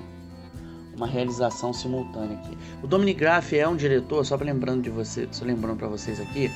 uma 0.96 1.06
realização 1.06 1.72
simultânea 1.72 2.38
aqui. 2.38 2.56
O 2.82 2.86
Dominic 2.86 3.18
Graff 3.18 3.56
é 3.58 3.66
um 3.66 3.76
diretor, 3.76 4.24
só 4.24 4.36
lembrando 4.36 4.82
de 4.82 4.90
você, 4.90 5.28
só 5.32 5.44
lembrando 5.44 5.78
para 5.78 5.88
vocês 5.88 6.20
aqui, 6.20 6.50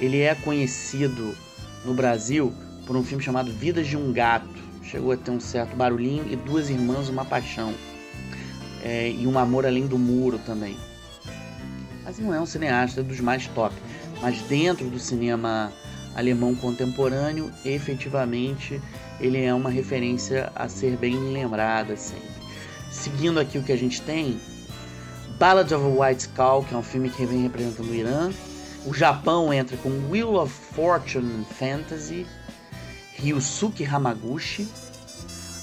ele 0.00 0.20
é 0.20 0.34
conhecido 0.34 1.34
no 1.84 1.94
Brasil 1.94 2.52
por 2.86 2.96
um 2.96 3.04
filme 3.04 3.22
chamado 3.22 3.52
Vidas 3.52 3.86
de 3.86 3.96
um 3.96 4.12
Gato. 4.12 4.48
Chegou 4.82 5.12
a 5.12 5.16
ter 5.16 5.30
um 5.30 5.40
certo 5.40 5.76
barulhinho 5.76 6.24
e 6.30 6.36
Duas 6.36 6.70
Irmãs, 6.70 7.08
Uma 7.08 7.24
Paixão. 7.24 7.74
É, 8.82 9.10
e 9.10 9.26
Um 9.26 9.38
Amor 9.38 9.66
Além 9.66 9.86
do 9.86 9.98
Muro 9.98 10.38
também. 10.38 10.76
Mas 12.04 12.18
não 12.18 12.32
é 12.32 12.40
um 12.40 12.46
cineasta 12.46 13.02
dos 13.02 13.18
mais 13.18 13.48
top. 13.48 13.74
Mas 14.20 14.40
dentro 14.42 14.88
do 14.88 14.98
cinema 14.98 15.72
alemão 16.14 16.54
contemporâneo, 16.54 17.52
efetivamente, 17.64 18.80
ele 19.20 19.42
é 19.42 19.52
uma 19.52 19.70
referência 19.70 20.50
a 20.54 20.68
ser 20.68 20.96
bem 20.96 21.14
lembrada 21.32 21.96
sempre. 21.96 22.26
Seguindo 22.90 23.38
aqui 23.38 23.58
o 23.58 23.62
que 23.62 23.72
a 23.72 23.76
gente 23.76 24.00
tem, 24.02 24.40
Ballad 25.38 25.70
of 25.74 25.84
a 25.84 25.88
White 25.88 26.22
Skull, 26.22 26.64
que 26.64 26.74
é 26.74 26.78
um 26.78 26.82
filme 26.82 27.10
que 27.10 27.26
vem 27.26 27.42
representando 27.42 27.90
o 27.90 27.94
Irã. 27.94 28.30
O 28.86 28.94
Japão 28.94 29.52
entra 29.52 29.76
com 29.76 29.90
Wheel 30.10 30.34
of 30.36 30.52
Fortune 30.74 31.44
Fantasy, 31.58 32.26
Ryusuke 33.16 33.84
Hamaguchi. 33.84 34.66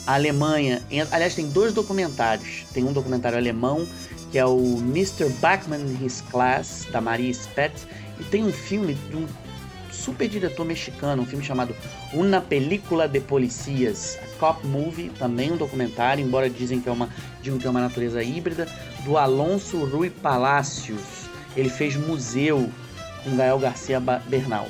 A 0.05 0.15
Alemanha, 0.15 0.81
aliás, 1.11 1.35
tem 1.35 1.47
dois 1.47 1.73
documentários. 1.73 2.65
Tem 2.73 2.83
um 2.83 2.91
documentário 2.91 3.37
alemão 3.37 3.87
que 4.33 4.39
é 4.39 4.45
o 4.47 4.79
Mr. 4.79 5.29
Bachmann 5.39 5.85
His 6.01 6.21
Class, 6.31 6.87
da 6.91 6.99
Maria 6.99 7.31
Spett, 7.31 7.71
e 8.19 8.23
tem 8.23 8.43
um 8.43 8.51
filme 8.51 8.95
de 8.95 9.15
um 9.15 9.27
super 9.91 10.27
diretor 10.27 10.65
mexicano, 10.65 11.21
um 11.21 11.25
filme 11.27 11.45
chamado 11.45 11.75
Una 12.11 12.41
Película 12.41 13.07
de 13.07 13.19
Policias, 13.19 14.17
a 14.23 14.39
Cop 14.39 14.65
Movie, 14.65 15.11
também 15.19 15.51
um 15.51 15.55
documentário, 15.55 16.25
embora 16.25 16.49
dizem 16.49 16.81
que 16.81 16.89
é 16.89 16.91
uma, 16.91 17.09
digam 17.43 17.59
que 17.59 17.67
é 17.67 17.69
uma 17.69 17.79
natureza 17.79 18.23
híbrida, 18.23 18.67
do 19.05 19.19
Alonso 19.19 19.85
Rui 19.85 20.09
Palacios. 20.09 21.29
Ele 21.55 21.69
fez 21.69 21.95
Museu 21.95 22.71
com 23.23 23.37
Gael 23.37 23.59
Garcia 23.59 23.99
Bernal. 23.99 24.67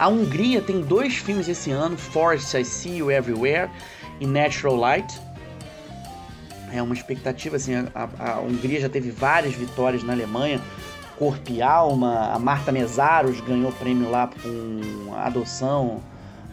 A 0.00 0.08
Hungria 0.08 0.60
tem 0.60 0.80
dois 0.80 1.14
filmes 1.14 1.46
esse 1.46 1.70
ano, 1.70 1.96
Forest 1.96 2.56
I 2.56 2.64
See 2.64 2.96
You 2.96 3.08
Everywhere 3.08 3.70
e 4.20 4.26
Natural 4.26 4.76
Light. 4.76 5.20
É 6.72 6.82
uma 6.82 6.94
expectativa, 6.94 7.56
assim, 7.56 7.74
a, 7.74 8.08
a, 8.18 8.40
Hungria 8.40 8.80
já 8.80 8.88
teve 8.88 9.10
várias 9.10 9.54
vitórias 9.54 10.02
na 10.02 10.12
Alemanha, 10.12 10.60
Corpo 11.18 11.52
e 11.52 11.60
Alma, 11.60 12.32
a 12.32 12.38
Marta 12.38 12.72
Mesaros 12.72 13.40
ganhou 13.40 13.70
prêmio 13.72 14.10
lá 14.10 14.28
com 14.28 15.14
adoção 15.14 16.00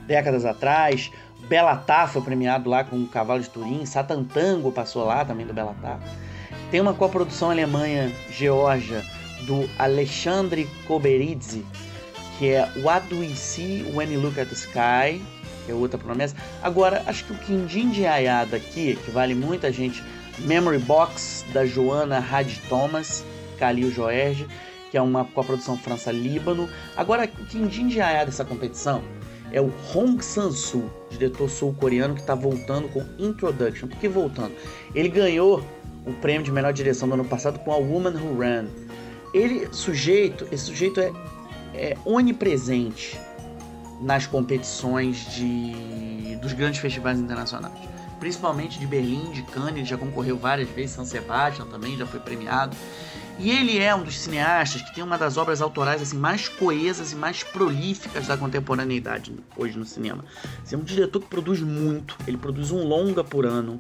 décadas 0.06 0.44
atrás, 0.44 1.10
Belatá 1.48 2.06
foi 2.08 2.22
premiado 2.22 2.70
lá 2.70 2.84
com 2.84 2.98
o 2.98 3.08
Cavalo 3.08 3.42
de 3.42 3.50
Turim, 3.50 3.86
Satan 3.86 4.24
Tango 4.24 4.72
passou 4.72 5.06
lá 5.06 5.24
também 5.24 5.46
do 5.46 5.54
Belatá. 5.54 5.98
Tem 6.70 6.82
uma 6.82 6.94
coprodução 6.94 7.50
Alemanha-Geórgia 7.50 9.04
do 9.48 9.68
Alexandre 9.80 10.70
Koberidze, 10.86 11.66
que 12.38 12.50
é 12.50 12.70
What 12.84 13.08
Do 13.08 13.20
We 13.22 13.30
See 13.30 13.84
When 13.94 14.14
You 14.14 14.22
Look 14.22 14.40
at 14.40 14.50
the 14.50 14.54
Sky, 14.54 15.22
que 15.70 15.72
é 15.72 15.76
outra 15.76 16.00
promessa. 16.00 16.36
Agora, 16.64 17.04
acho 17.06 17.24
que 17.26 17.34
o 17.34 17.36
Quindim 17.36 17.92
de 17.92 18.06
Ayada 18.08 18.58
aqui, 18.58 18.98
que 19.06 19.12
vale 19.12 19.36
muita 19.36 19.72
gente, 19.72 20.04
Memory 20.40 20.80
Box, 20.80 21.46
da 21.54 21.64
Joana 21.64 22.18
Had 22.18 22.50
Thomas, 22.68 23.24
Khalil 23.60 23.92
Joerge, 23.92 24.48
que 24.90 24.98
é 24.98 25.02
uma 25.02 25.24
coprodução 25.24 25.78
França-Líbano. 25.78 26.68
Agora, 26.98 27.30
o 27.40 27.46
Quindim 27.46 27.88
de 27.88 28.02
Ayada 28.02 28.26
dessa 28.26 28.44
competição 28.44 29.04
é 29.52 29.62
o 29.62 29.72
Hong 29.94 30.24
Sang-soo, 30.24 30.90
diretor 31.12 31.48
sul-coreano 31.48 32.16
que 32.16 32.22
está 32.22 32.34
voltando 32.34 32.88
com 32.90 33.06
Introduction. 33.20 33.88
Por 33.88 33.98
que 34.00 34.08
voltando? 34.08 34.54
Ele 34.96 35.10
ganhou 35.10 35.64
o 36.04 36.14
prêmio 36.14 36.44
de 36.44 36.52
melhor 36.52 36.74
direção 36.74 37.08
do 37.08 37.14
ano 37.14 37.26
passado 37.26 37.60
com 37.60 37.72
A 37.72 37.78
Woman 37.78 38.16
Who 38.16 38.40
Ran. 38.40 38.66
Ele, 39.36 39.68
sujeito, 39.72 40.48
esse 40.52 40.66
sujeito 40.66 41.00
é, 41.00 41.12
é 41.76 41.98
onipresente 42.06 43.20
nas 44.02 44.26
competições 44.26 45.34
de, 45.34 46.38
dos 46.42 46.54
grandes 46.54 46.80
festivais 46.80 47.20
internacionais. 47.20 47.78
Principalmente 48.20 48.80
de 48.80 48.86
Berlim, 48.86 49.32
de 49.32 49.44
Cannes, 49.44 49.88
já 49.88 49.98
concorreu 49.98 50.38
várias 50.38 50.70
vezes, 50.70 50.92
São 50.92 51.06
Sebastião 51.06 51.68
também, 51.68 51.98
já 51.98 52.06
foi 52.06 52.20
premiado. 52.20 52.76
E 53.40 53.52
ele 53.52 53.80
é 53.80 53.96
um 53.96 54.04
dos 54.04 54.20
cineastas 54.20 54.82
que 54.82 54.94
tem 54.94 55.02
uma 55.02 55.18
das 55.18 55.38
obras 55.38 55.62
autorais 55.62 56.02
assim 56.02 56.18
mais 56.18 56.50
coesas 56.50 57.14
e 57.14 57.16
mais 57.16 57.42
prolíficas 57.42 58.28
da 58.28 58.36
contemporaneidade 58.36 59.34
hoje 59.56 59.80
no 59.80 59.86
cinema. 59.86 60.26
Assim, 60.62 60.76
é 60.76 60.78
um 60.78 60.84
diretor 60.84 61.22
que 61.22 61.28
produz 61.28 61.62
muito, 61.62 62.18
ele 62.28 62.36
produz 62.36 62.70
um 62.72 62.84
longa 62.84 63.24
por 63.24 63.46
ano. 63.46 63.80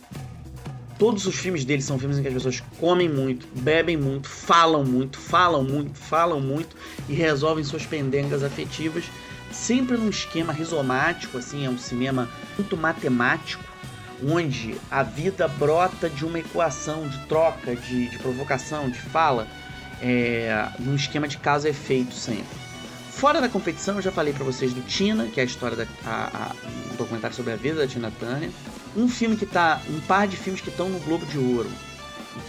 Todos 0.97 1.25
os 1.25 1.35
filmes 1.35 1.65
dele 1.65 1.81
são 1.81 1.99
filmes 1.99 2.17
em 2.17 2.21
que 2.21 2.29
as 2.29 2.33
pessoas 2.33 2.63
comem 2.79 3.09
muito, 3.09 3.47
bebem 3.53 3.97
muito, 3.97 4.29
falam 4.29 4.85
muito, 4.85 5.17
falam 5.17 5.63
muito, 5.63 5.97
falam 5.97 6.39
muito 6.39 6.75
e 7.09 7.13
resolvem 7.13 7.63
suas 7.63 7.85
pendengas 7.85 8.43
afetivas, 8.43 9.05
sempre 9.51 9.97
num 9.97 10.09
esquema 10.09 10.53
rizomático, 10.53 11.37
assim, 11.37 11.65
é 11.65 11.69
um 11.69 11.77
cinema 11.77 12.29
muito 12.57 12.77
matemático 12.77 13.63
onde 14.25 14.75
a 14.91 15.01
vida 15.01 15.47
brota 15.47 16.09
de 16.09 16.25
uma 16.25 16.39
equação 16.39 17.07
de 17.07 17.17
troca, 17.25 17.75
de, 17.75 18.09
de 18.09 18.17
provocação, 18.19 18.89
de 18.89 18.99
fala, 18.99 19.47
é, 20.01 20.67
num 20.79 20.95
esquema 20.95 21.27
de 21.27 21.37
causa-efeito 21.37 22.13
sempre. 22.13 22.59
Fora 23.09 23.41
da 23.41 23.49
competição, 23.49 23.95
eu 23.95 24.01
já 24.01 24.11
falei 24.11 24.33
para 24.33 24.45
vocês 24.45 24.73
do 24.73 24.81
Tina, 24.81 25.25
que 25.27 25.39
é 25.39 25.43
a 25.43 25.45
história 25.45 25.75
da 25.75 25.85
a, 26.05 26.25
a, 26.33 26.91
um 26.91 26.95
documentário 26.95 27.35
sobre 27.35 27.51
a 27.53 27.55
vida 27.55 27.79
da 27.79 27.87
Tina 27.87 28.11
Turner. 28.17 28.49
Um 28.95 29.09
filme 29.09 29.35
que 29.35 29.45
tá. 29.45 29.81
Um 29.89 29.99
par 30.01 30.27
de 30.27 30.37
filmes 30.37 30.61
que 30.61 30.69
estão 30.69 30.89
no 30.89 30.99
Globo 30.99 31.25
de 31.25 31.37
Ouro 31.37 31.69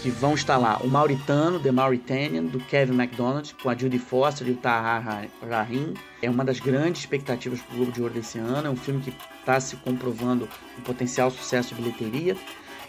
que 0.02 0.10
vão 0.10 0.34
estar 0.34 0.56
lá 0.56 0.78
o 0.78 0.88
Mauritano, 0.88 1.60
The 1.60 1.70
Mauritanian, 1.70 2.44
do 2.44 2.58
Kevin 2.60 2.92
MacDonald, 2.92 3.54
com 3.62 3.68
a 3.68 3.76
Judy 3.76 3.98
Foster 3.98 4.48
e 4.48 4.52
o 4.52 4.56
Tahar 4.56 5.28
Rahim. 5.48 5.94
É 6.22 6.30
uma 6.30 6.44
das 6.44 6.60
grandes 6.60 7.02
expectativas 7.02 7.60
para 7.60 7.74
o 7.74 7.76
Globo 7.76 7.92
de 7.92 8.02
Ouro 8.02 8.14
desse 8.14 8.38
ano. 8.38 8.68
É 8.68 8.70
um 8.70 8.76
filme 8.76 9.00
que 9.02 9.12
está 9.38 9.60
se 9.60 9.76
comprovando 9.76 10.48
um 10.78 10.82
potencial 10.82 11.30
sucesso 11.30 11.74
de 11.74 11.82
bilheteria. 11.82 12.36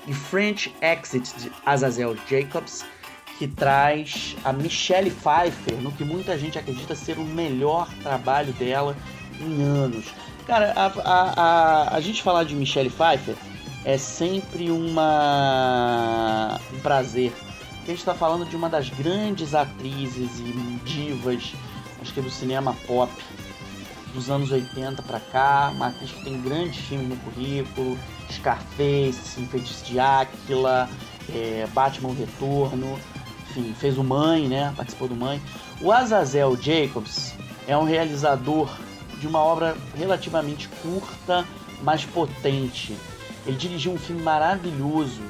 E 0.07 0.13
French 0.13 0.73
Exit, 0.81 1.33
de 1.37 1.51
Azazel 1.65 2.15
Jacobs, 2.27 2.83
que 3.37 3.47
traz 3.47 4.35
a 4.43 4.53
Michelle 4.53 5.11
Pfeiffer 5.11 5.75
no 5.81 5.91
que 5.91 6.03
muita 6.03 6.37
gente 6.37 6.57
acredita 6.57 6.95
ser 6.95 7.17
o 7.17 7.23
melhor 7.23 7.87
trabalho 8.01 8.53
dela 8.53 8.95
em 9.39 9.63
anos. 9.63 10.05
Cara, 10.45 10.73
a, 10.75 10.85
a, 10.85 11.33
a, 11.91 11.95
a 11.95 11.99
gente 11.99 12.21
falar 12.21 12.43
de 12.43 12.55
Michelle 12.55 12.89
Pfeiffer 12.89 13.35
é 13.83 13.97
sempre 13.97 14.69
uma 14.69 16.59
um 16.73 16.79
prazer. 16.79 17.33
a 17.83 17.87
gente 17.87 17.99
está 17.99 18.13
falando 18.13 18.45
de 18.47 18.55
uma 18.55 18.69
das 18.69 18.89
grandes 18.89 19.55
atrizes 19.55 20.39
e 20.39 20.53
divas, 20.85 21.53
acho 22.01 22.13
que 22.13 22.19
é 22.19 22.23
do 22.23 22.29
cinema 22.29 22.75
pop 22.85 23.11
dos 24.13 24.29
anos 24.29 24.51
80 24.51 25.01
para 25.03 25.19
cá, 25.19 25.71
uma 25.73 25.87
atriz 25.87 26.11
que 26.11 26.23
tem 26.23 26.39
grandes 26.41 26.79
filmes 26.85 27.07
no 27.07 27.15
currículo, 27.17 27.97
Scarface, 28.29 29.45
Feitiço 29.49 29.85
de 29.85 29.99
Áquila, 29.99 30.89
é, 31.33 31.67
Batman 31.73 32.13
Retorno, 32.13 32.99
enfim, 33.49 33.73
fez 33.77 33.97
o 33.97 34.03
Mãe, 34.03 34.47
né? 34.47 34.73
Participou 34.75 35.07
do 35.07 35.15
Mãe. 35.15 35.41
O 35.81 35.91
Azazel 35.91 36.57
Jacobs 36.61 37.33
é 37.67 37.77
um 37.77 37.83
realizador 37.83 38.69
de 39.19 39.27
uma 39.27 39.39
obra 39.39 39.77
relativamente 39.95 40.67
curta, 40.81 41.45
mas 41.81 42.05
potente. 42.05 42.95
Ele 43.45 43.57
dirigiu 43.57 43.91
um 43.91 43.97
filme 43.97 44.21
maravilhoso 44.21 45.21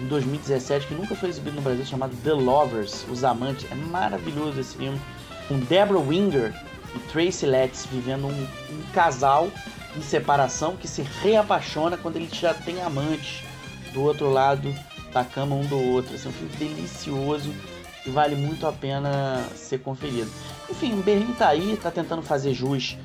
em 0.00 0.06
2017 0.06 0.86
que 0.86 0.94
nunca 0.94 1.14
foi 1.14 1.28
exibido 1.28 1.56
no 1.56 1.62
Brasil 1.62 1.84
chamado 1.84 2.14
The 2.22 2.32
Lovers, 2.32 3.04
Os 3.10 3.24
Amantes. 3.24 3.70
É 3.70 3.74
maravilhoso 3.74 4.60
esse 4.60 4.76
filme. 4.76 5.00
Com 5.48 5.58
Deborah 5.60 6.00
Winger 6.00 6.54
e 6.94 6.98
Tracy 7.10 7.46
Letts 7.46 7.86
vivendo 7.86 8.26
um, 8.26 8.42
um 8.42 8.82
casal 8.92 9.48
em 9.96 10.02
separação 10.02 10.76
que 10.76 10.86
se 10.86 11.02
reapaixona 11.22 11.96
quando 11.96 12.16
ele 12.16 12.28
já 12.30 12.52
tem 12.52 12.82
amantes 12.82 13.42
do 13.92 14.02
outro 14.02 14.30
lado 14.30 14.74
da 15.12 15.24
cama 15.24 15.56
um 15.56 15.64
do 15.64 15.78
outro. 15.78 16.14
Esse 16.14 16.26
é 16.26 16.30
um 16.30 16.32
filme 16.32 16.54
delicioso 16.56 17.52
que 18.04 18.10
vale 18.10 18.36
muito 18.36 18.66
a 18.66 18.72
pena 18.72 19.44
ser 19.54 19.78
conferido. 19.80 20.30
Enfim, 20.68 21.00
Berlim 21.00 21.32
tá 21.32 21.48
aí, 21.48 21.78
tá 21.82 21.90
tentando 21.90 22.22
fazer 22.22 22.52
jus 22.52 22.96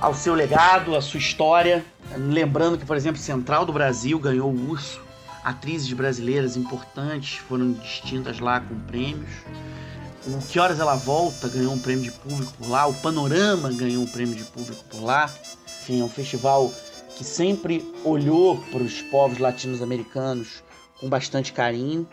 ao 0.00 0.14
seu 0.14 0.34
legado, 0.34 0.94
à 0.94 1.02
sua 1.02 1.18
história. 1.18 1.84
Lembrando 2.16 2.78
que, 2.78 2.86
por 2.86 2.96
exemplo, 2.96 3.20
Central 3.20 3.66
do 3.66 3.72
Brasil 3.72 4.18
ganhou 4.18 4.50
o 4.50 4.70
Urso. 4.70 5.00
Atrizes 5.44 5.92
brasileiras 5.92 6.56
importantes 6.56 7.38
foram 7.38 7.72
distintas 7.72 8.38
lá 8.38 8.60
com 8.60 8.78
prêmios. 8.80 9.30
O 10.26 10.38
Que 10.46 10.58
Horas 10.58 10.80
Ela 10.80 10.96
Volta 10.96 11.48
ganhou 11.48 11.72
um 11.72 11.78
prêmio 11.78 12.04
de 12.04 12.10
público 12.10 12.52
por 12.58 12.68
lá. 12.68 12.86
O 12.86 12.94
Panorama 12.94 13.70
ganhou 13.72 14.02
um 14.02 14.06
prêmio 14.06 14.34
de 14.34 14.44
público 14.44 14.84
por 14.90 15.02
lá. 15.02 15.30
Enfim, 15.82 16.00
é 16.00 16.04
um 16.04 16.08
festival 16.08 16.72
que 17.16 17.24
sempre 17.24 17.84
olhou 18.04 18.58
para 18.70 18.82
os 18.82 19.00
povos 19.02 19.38
latino-americanos 19.38 20.62
com 21.00 21.08
bastante 21.08 21.52
carinho, 21.52 22.06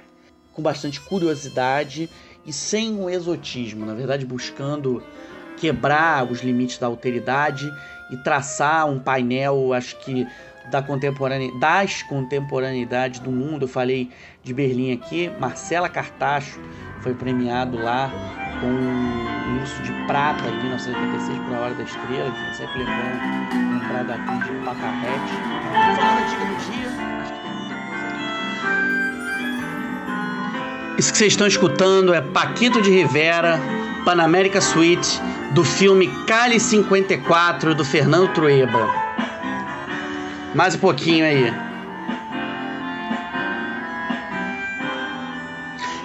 com 0.53 0.62
bastante 0.62 1.01
curiosidade 1.01 2.10
e 2.45 2.53
sem 2.53 2.93
um 2.93 3.10
exotismo. 3.10 3.86
Na 3.86 3.93
verdade, 3.93 4.25
buscando 4.25 5.03
quebrar 5.58 6.29
os 6.29 6.41
limites 6.41 6.77
da 6.77 6.88
alteridade 6.88 7.69
e 8.10 8.18
traçar 8.18 8.88
um 8.88 9.00
painel, 9.00 9.74
acho 9.74 9.96
que 9.98 10.28
da 10.70 10.82
contemporânea, 10.82 11.52
das 11.60 12.02
contemporaneidades 12.04 13.20
do 13.20 13.32
mundo. 13.32 13.63
Eu 13.63 13.68
falei 13.68 14.10
de 14.44 14.54
Berlim 14.54 14.94
aqui, 14.94 15.32
Marcela 15.39 15.89
Cartacho 15.89 16.60
foi 17.02 17.13
premiado 17.13 17.78
lá 17.78 18.12
com 18.60 18.68
um 18.68 19.62
urso 19.62 19.82
de 19.84 19.91
prata 20.08 20.44
em 20.50 20.58
1986 20.63 21.38
por 21.39 21.56
A 21.56 21.60
Hora 21.60 21.74
da 21.76 21.84
Estrela, 21.84 22.32
que 22.32 22.58
sempre 22.58 22.80
lembrando 22.80 23.56
lembrar 23.96 24.04
da 24.04 24.15
de 24.15 24.52
Pacarrete. 24.65 25.34
A 25.76 26.22
dica 26.30 26.46
do 26.46 26.56
dia, 26.72 26.89
Isso 30.98 31.12
que 31.12 31.18
vocês 31.18 31.34
estão 31.34 31.46
escutando 31.46 32.13
é 32.13 32.22
Paquito 32.22 32.82
de 32.82 32.89
Rivera, 32.89 33.60
Panamérica 34.06 34.62
Suite, 34.62 35.22
do 35.56 35.63
filme 35.63 36.10
Cali 36.28 36.60
54 36.60 37.74
do 37.74 37.86
Fernando 37.86 38.28
Trueba. 38.34 38.89
Mais 40.54 40.76
um 40.76 40.80
pouquinho 40.80 41.26
aí. 41.26 41.54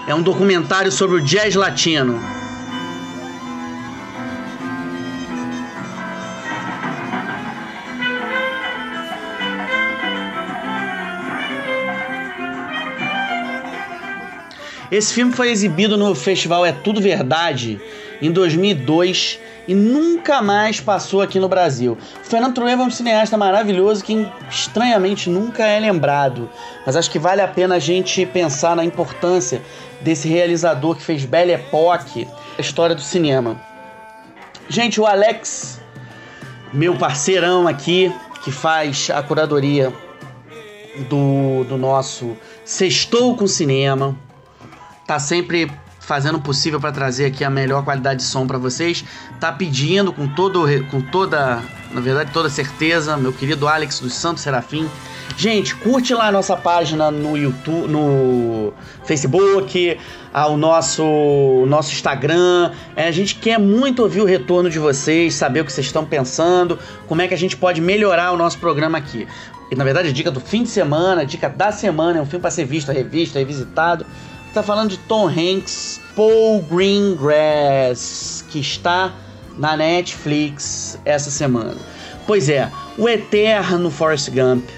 É 0.07 0.15
um 0.15 0.23
documentário 0.23 0.93
sobre 0.93 1.17
o 1.17 1.21
jazz 1.21 1.57
latino. 1.57 2.40
Esse 14.91 15.15
filme 15.15 15.33
foi 15.33 15.51
exibido 15.51 15.97
no 15.97 16.15
festival 16.17 16.67
É 16.67 16.73
Tudo 16.73 17.01
Verdade 17.01 17.81
em 18.21 18.33
2002 18.33 19.39
e 19.69 19.75
nunca 19.75 20.43
mais 20.43 20.81
passou 20.81 21.23
aqui 21.23 21.39
no 21.39 21.49
Brasil. 21.49 21.97
O 22.21 22.25
Fernando 22.27 22.55
Trueba 22.55 22.83
é 22.83 22.87
um 22.87 22.91
cineasta 22.91 23.37
maravilhoso 23.37 24.03
que 24.03 24.27
estranhamente 24.51 25.31
nunca 25.31 25.65
é 25.65 25.79
lembrado, 25.79 26.51
mas 26.85 26.97
acho 26.97 27.09
que 27.09 27.21
vale 27.21 27.41
a 27.41 27.47
pena 27.47 27.77
a 27.77 27.79
gente 27.79 28.27
pensar 28.27 28.75
na 28.75 28.85
importância 28.85 29.63
desse 30.01 30.27
realizador 30.27 30.97
que 30.97 31.03
fez 31.03 31.25
Belle 31.25 31.53
Époque, 31.53 32.27
a 32.59 32.61
história 32.61 32.97
do 32.97 33.01
cinema. 33.01 33.61
Gente, 34.69 35.01
o 35.01 35.07
Alex, 35.07 35.81
meu 36.73 36.97
parceirão 36.97 37.69
aqui, 37.69 38.13
que 38.43 38.51
faz 38.51 39.09
a 39.15 39.23
curadoria 39.23 39.93
do, 41.09 41.63
do 41.65 41.77
nosso 41.77 42.37
Sextou 42.65 43.37
com 43.37 43.47
Cinema, 43.47 44.17
tá 45.11 45.19
sempre 45.19 45.69
fazendo 45.99 46.37
o 46.37 46.41
possível 46.41 46.81
para 46.81 46.93
trazer 46.93 47.25
aqui 47.25 47.43
a 47.43 47.51
melhor 47.51 47.83
qualidade 47.83 48.21
de 48.21 48.27
som 48.27 48.47
para 48.47 48.59
vocês. 48.59 49.05
Tá 49.41 49.51
pedindo 49.51 50.13
com 50.13 50.29
todo 50.29 50.67
com 50.89 51.01
toda, 51.01 51.61
na 51.91 52.01
verdade, 52.01 52.31
toda 52.33 52.49
certeza, 52.49 53.17
meu 53.17 53.33
querido 53.33 53.67
Alex 53.67 53.99
dos 53.99 54.15
Santos 54.15 54.41
Serafim. 54.41 54.89
Gente, 55.37 55.75
curte 55.75 56.15
lá 56.15 56.29
a 56.29 56.33
nossa 56.33 56.57
página 56.57 57.11
no 57.11 57.37
YouTube, 57.37 57.89
no 57.89 58.73
Facebook, 59.05 59.99
ao 60.33 60.57
nosso 60.57 61.65
nosso 61.67 61.93
Instagram. 61.93 62.71
É, 62.95 63.09
a 63.09 63.11
gente 63.11 63.35
quer 63.35 63.59
muito 63.59 64.03
ouvir 64.03 64.21
o 64.21 64.25
retorno 64.25 64.71
de 64.71 64.79
vocês, 64.79 65.35
saber 65.35 65.63
o 65.63 65.65
que 65.65 65.73
vocês 65.73 65.89
estão 65.89 66.05
pensando, 66.05 66.79
como 67.09 67.21
é 67.21 67.27
que 67.27 67.35
a 67.35 67.39
gente 67.39 67.57
pode 67.57 67.81
melhorar 67.81 68.31
o 68.31 68.37
nosso 68.37 68.59
programa 68.59 68.97
aqui. 68.97 69.27
E 69.73 69.75
na 69.75 69.83
verdade, 69.83 70.13
dica 70.13 70.31
do 70.31 70.41
fim 70.41 70.63
de 70.63 70.69
semana, 70.69 71.27
dica 71.27 71.49
da 71.49 71.73
semana, 71.73 72.21
é 72.21 72.23
um 72.23 72.27
filme 72.27 72.43
para 72.43 72.51
ser 72.53 72.65
visto, 72.65 72.93
revisto, 72.93 73.37
revisitado. 73.39 74.07
Tá 74.53 74.65
falando 74.65 74.91
de 74.91 74.99
Tom 74.99 75.29
Hanks, 75.29 76.01
Paul 76.17 76.61
Greengrass, 76.63 78.45
que 78.51 78.59
está 78.59 79.13
na 79.57 79.77
Netflix 79.77 80.99
essa 81.05 81.31
semana. 81.31 81.77
Pois 82.27 82.49
é, 82.49 82.69
o 82.99 83.09
eterno 83.09 83.93
Forrest 83.93 84.29
Gump, 84.31 84.69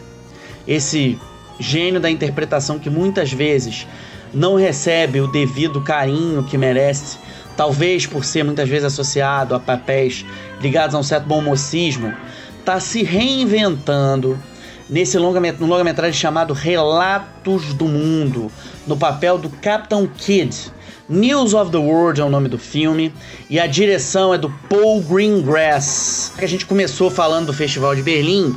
esse 0.68 1.18
gênio 1.58 2.00
da 2.00 2.10
interpretação 2.10 2.78
que 2.78 2.90
muitas 2.90 3.32
vezes 3.32 3.86
não 4.34 4.56
recebe 4.56 5.22
o 5.22 5.26
devido 5.26 5.80
carinho 5.80 6.44
que 6.44 6.58
merece, 6.58 7.16
talvez 7.56 8.04
por 8.04 8.26
ser 8.26 8.44
muitas 8.44 8.68
vezes 8.68 8.84
associado 8.84 9.54
a 9.54 9.60
papéis 9.60 10.22
ligados 10.60 10.94
a 10.94 10.98
um 10.98 11.02
certo 11.02 11.26
bom 11.26 11.40
mocismo, 11.40 12.12
está 12.58 12.78
se 12.78 13.02
reinventando 13.02 14.38
nesse 14.88 15.18
longa-metragem 15.18 15.68
longa 15.68 16.12
chamado 16.12 16.54
Relatos 16.54 17.74
do 17.74 17.86
Mundo, 17.86 18.50
no 18.86 18.96
papel 18.96 19.38
do 19.38 19.48
Captain 19.48 20.06
Kidd. 20.06 20.72
News 21.08 21.52
of 21.52 21.70
the 21.70 21.78
World 21.78 22.20
é 22.20 22.24
o 22.24 22.30
nome 22.30 22.48
do 22.48 22.58
filme 22.58 23.12
e 23.50 23.58
a 23.58 23.66
direção 23.66 24.32
é 24.32 24.38
do 24.38 24.48
Paul 24.68 25.02
Greengrass. 25.02 26.32
A 26.38 26.46
gente 26.46 26.64
começou 26.64 27.10
falando 27.10 27.46
do 27.46 27.52
Festival 27.52 27.94
de 27.94 28.02
Berlim, 28.02 28.56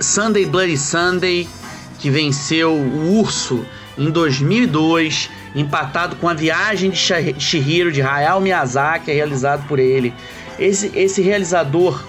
Sunday 0.00 0.44
Bloody 0.44 0.76
Sunday, 0.76 1.48
que 1.98 2.10
venceu 2.10 2.72
o 2.72 3.18
Urso 3.18 3.64
em 3.96 4.10
2002, 4.10 5.30
empatado 5.54 6.16
com 6.16 6.28
a 6.28 6.34
Viagem 6.34 6.90
de 6.90 6.98
Shihiro 7.40 7.90
de 7.90 8.02
Hayao 8.02 8.40
Miyazaki, 8.40 9.12
realizado 9.12 9.66
por 9.66 9.78
ele. 9.78 10.12
Esse, 10.58 10.92
esse 10.94 11.22
realizador 11.22 12.04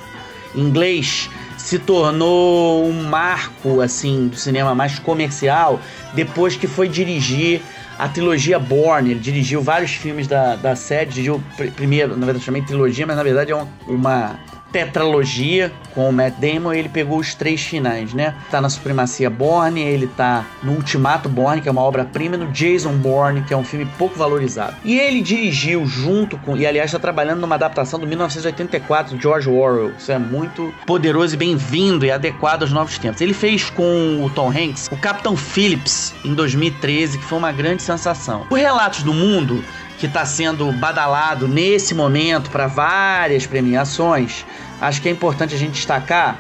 inglês 0.56 1.30
se 1.70 1.78
tornou 1.78 2.84
um 2.84 3.04
marco 3.04 3.80
assim 3.80 4.28
do 4.28 4.36
cinema 4.36 4.74
mais 4.74 4.98
comercial 4.98 5.80
depois 6.16 6.56
que 6.56 6.66
foi 6.66 6.90
dirigir 6.90 7.62
a 8.00 8.10
trilogia 8.10 8.58
Born. 8.58 9.12
Ele 9.12 9.20
dirigiu 9.20 9.62
vários 9.62 9.92
filmes 9.92 10.26
da, 10.26 10.56
da 10.56 10.76
série, 10.76 11.12
dirigiu 11.12 11.40
primeiro, 11.76 12.18
na 12.18 12.26
verdade 12.26 12.44
chamei 12.44 12.64
trilogia, 12.64 13.06
mas 13.06 13.16
na 13.16 13.22
verdade 13.22 13.52
é 13.52 13.56
uma 13.88 14.40
tetralogia 14.72 15.72
com 15.94 16.10
o 16.10 16.14
Matt 16.14 16.36
Damon, 16.36 16.74
ele 16.74 16.90
pegou 16.90 17.18
os 17.18 17.34
três 17.34 17.62
finais, 17.62 18.14
né? 18.14 18.36
Tá 18.50 18.62
na 18.62 18.70
Supremacia 18.70 19.30
Borne, 19.30 19.82
ele 19.82 20.08
tá 20.08 20.46
no 20.64 20.74
Ultimato 20.74 21.28
Borne, 21.28 21.62
que 21.62 21.68
é 21.68 21.72
uma 21.72 21.82
obra-prima, 21.82 22.38
no 22.38 22.48
Jason 22.52 22.94
Bourne, 22.94 23.42
que 23.42 23.54
é 23.54 23.58
um 23.58 23.64
filme 23.64 23.86
pouco 23.98 24.18
valorizado. 24.18 24.76
E 24.84 25.00
ele 25.00 25.22
dirigiu 25.22 25.86
junto 25.86 26.38
com, 26.38 26.56
e 26.56 26.66
aliás 26.66 26.90
está 26.90 27.00
trabalhando 27.00 27.42
numa 27.42 27.56
adaptação 27.56 28.00
do 28.00 28.08
1984 28.08 29.16
de 29.18 29.22
George 29.22 29.50
Orwell. 29.50 29.94
Isso 29.98 30.12
é 30.12 30.20
muito 30.20 30.74
poderoso 30.86 31.36
e 31.36 31.38
bem-vindo 31.38 32.06
e 32.06 32.12
adequado 32.12 32.62
aos 32.62 32.72
novos 32.72 32.98
tempos. 32.98 33.22
Ele 33.22 33.34
fez 33.34 33.70
com 33.70 34.24
o 34.24 34.30
Tom 34.30 34.50
Hanks 34.50 34.88
o 34.92 34.98
Capitão 34.98 35.36
Phillips 35.36 36.14
em 36.24 36.34
2013, 36.34 37.18
que 37.18 37.26
foi 37.26 37.38
uma 37.38 37.52
grande 37.52 37.82
sensação. 37.82 38.46
O 38.50 38.56
Relatos 38.56 39.04
do 39.04 39.14
Mundo 39.14 39.64
que 40.00 40.06
está 40.06 40.26
sendo 40.26 40.72
badalado 40.72 41.48
nesse 41.48 41.94
momento 41.94 42.50
para 42.50 42.68
várias 42.68 43.46
premiações, 43.46 44.46
acho 44.80 45.02
que 45.02 45.10
é 45.10 45.12
importante 45.12 45.54
a 45.54 45.58
gente 45.58 45.74
destacar 45.74 46.40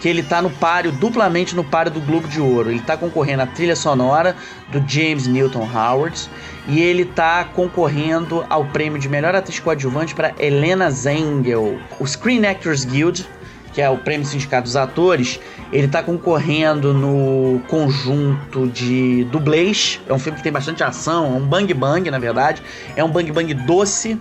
que 0.00 0.08
ele 0.08 0.20
está 0.20 0.42
no 0.42 0.50
páreo, 0.50 0.92
duplamente 0.92 1.54
no 1.56 1.64
páreo 1.64 1.92
do 1.92 2.00
Globo 2.00 2.28
de 2.28 2.40
Ouro. 2.40 2.70
Ele 2.70 2.78
está 2.78 2.96
concorrendo 2.96 3.42
à 3.42 3.46
trilha 3.46 3.74
sonora 3.74 4.36
do 4.68 4.82
James 4.86 5.26
Newton 5.26 5.68
Howard 5.74 6.28
e 6.68 6.80
ele 6.80 7.02
está 7.02 7.44
concorrendo 7.44 8.44
ao 8.48 8.64
prêmio 8.66 8.98
de 8.98 9.08
melhor 9.08 9.34
atriz 9.34 9.58
coadjuvante 9.58 10.14
para 10.14 10.34
Helena 10.38 10.90
Zengel. 10.90 11.78
O 11.98 12.06
Screen 12.06 12.44
Actors 12.46 12.84
Guild 12.84 13.26
que 13.76 13.82
é 13.82 13.90
o 13.90 13.98
Prêmio 13.98 14.26
Sindicato 14.26 14.62
dos 14.62 14.74
Atores, 14.74 15.38
ele 15.70 15.84
está 15.84 16.02
concorrendo 16.02 16.94
no 16.94 17.60
conjunto 17.68 18.66
de 18.68 19.24
dublês. 19.24 20.00
É 20.08 20.14
um 20.14 20.18
filme 20.18 20.38
que 20.38 20.42
tem 20.42 20.50
bastante 20.50 20.82
ação, 20.82 21.26
é 21.26 21.36
um 21.36 21.46
bang 21.46 21.74
bang, 21.74 22.10
na 22.10 22.18
verdade. 22.18 22.62
É 22.96 23.04
um 23.04 23.10
bang 23.10 23.30
bang 23.30 23.52
doce. 23.52 24.18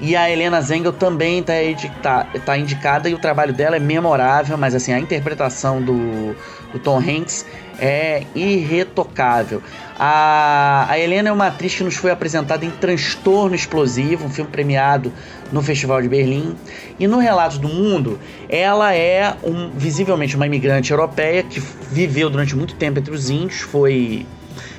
E 0.00 0.16
a 0.16 0.30
Helena 0.30 0.58
Zengel 0.62 0.90
também 0.90 1.40
está 1.40 2.24
tá, 2.24 2.38
tá 2.46 2.56
indicada 2.56 3.06
e 3.06 3.12
o 3.12 3.18
trabalho 3.18 3.52
dela 3.52 3.76
é 3.76 3.78
memorável, 3.78 4.56
mas 4.56 4.74
assim, 4.74 4.90
a 4.90 4.98
interpretação 4.98 5.82
do, 5.82 6.34
do 6.72 6.78
Tom 6.78 6.96
Hanks 6.98 7.44
é 7.78 8.22
irretocável. 8.34 9.62
A, 9.98 10.86
a 10.88 10.98
Helena 10.98 11.28
é 11.28 11.32
uma 11.32 11.48
atriz 11.48 11.74
que 11.74 11.84
nos 11.84 11.94
foi 11.94 12.10
apresentada 12.10 12.64
em 12.64 12.70
Transtorno 12.70 13.54
Explosivo, 13.54 14.24
um 14.24 14.30
filme 14.30 14.50
premiado 14.50 15.12
no 15.54 15.62
Festival 15.62 16.02
de 16.02 16.08
Berlim. 16.08 16.56
E 16.98 17.06
no 17.06 17.18
Relatos 17.18 17.58
do 17.58 17.68
Mundo, 17.68 18.18
ela 18.48 18.92
é 18.92 19.36
um, 19.44 19.70
visivelmente 19.70 20.34
uma 20.34 20.46
imigrante 20.46 20.90
europeia 20.90 21.44
que 21.44 21.60
viveu 21.90 22.28
durante 22.28 22.56
muito 22.56 22.74
tempo 22.74 22.98
entre 22.98 23.14
os 23.14 23.30
índios, 23.30 23.60
foi 23.60 24.26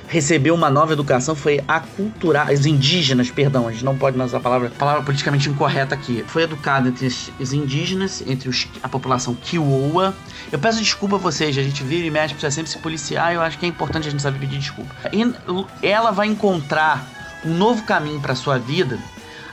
recebeu 0.07 0.53
uma 0.53 0.69
nova 0.69 0.93
educação, 0.93 1.33
foi 1.33 1.63
aculturar, 1.67 2.51
os 2.51 2.67
indígenas, 2.67 3.31
perdão, 3.31 3.67
a 3.67 3.71
gente 3.71 3.83
não 3.83 3.97
pode 3.97 4.21
usar 4.21 4.38
a 4.38 4.39
palavra, 4.39 4.69
palavra 4.69 5.01
politicamente 5.01 5.49
incorreta 5.49 5.95
aqui. 5.95 6.23
Foi 6.27 6.43
educada 6.43 6.89
entre 6.89 7.07
os 7.07 7.53
indígenas, 7.53 8.23
entre 8.27 8.47
os, 8.47 8.67
a 8.83 8.88
população 8.88 9.33
Kiowa. 9.33 10.13
Eu 10.51 10.59
peço 10.59 10.77
desculpa 10.77 11.15
a 11.15 11.19
vocês, 11.19 11.57
a 11.57 11.63
gente 11.63 11.83
vira 11.83 12.05
e 12.05 12.11
mexe, 12.11 12.35
precisa 12.35 12.51
sempre 12.51 12.69
se 12.69 12.77
policiar, 12.77 13.33
eu 13.33 13.41
acho 13.41 13.57
que 13.57 13.65
é 13.65 13.69
importante 13.69 14.07
a 14.07 14.11
gente 14.11 14.21
saber 14.21 14.38
pedir 14.38 14.59
desculpa. 14.59 14.93
E 15.11 15.25
ela 15.81 16.11
vai 16.11 16.27
encontrar 16.27 17.09
um 17.43 17.53
novo 17.53 17.83
caminho 17.83 18.19
para 18.19 18.35
sua 18.35 18.59
vida 18.59 18.99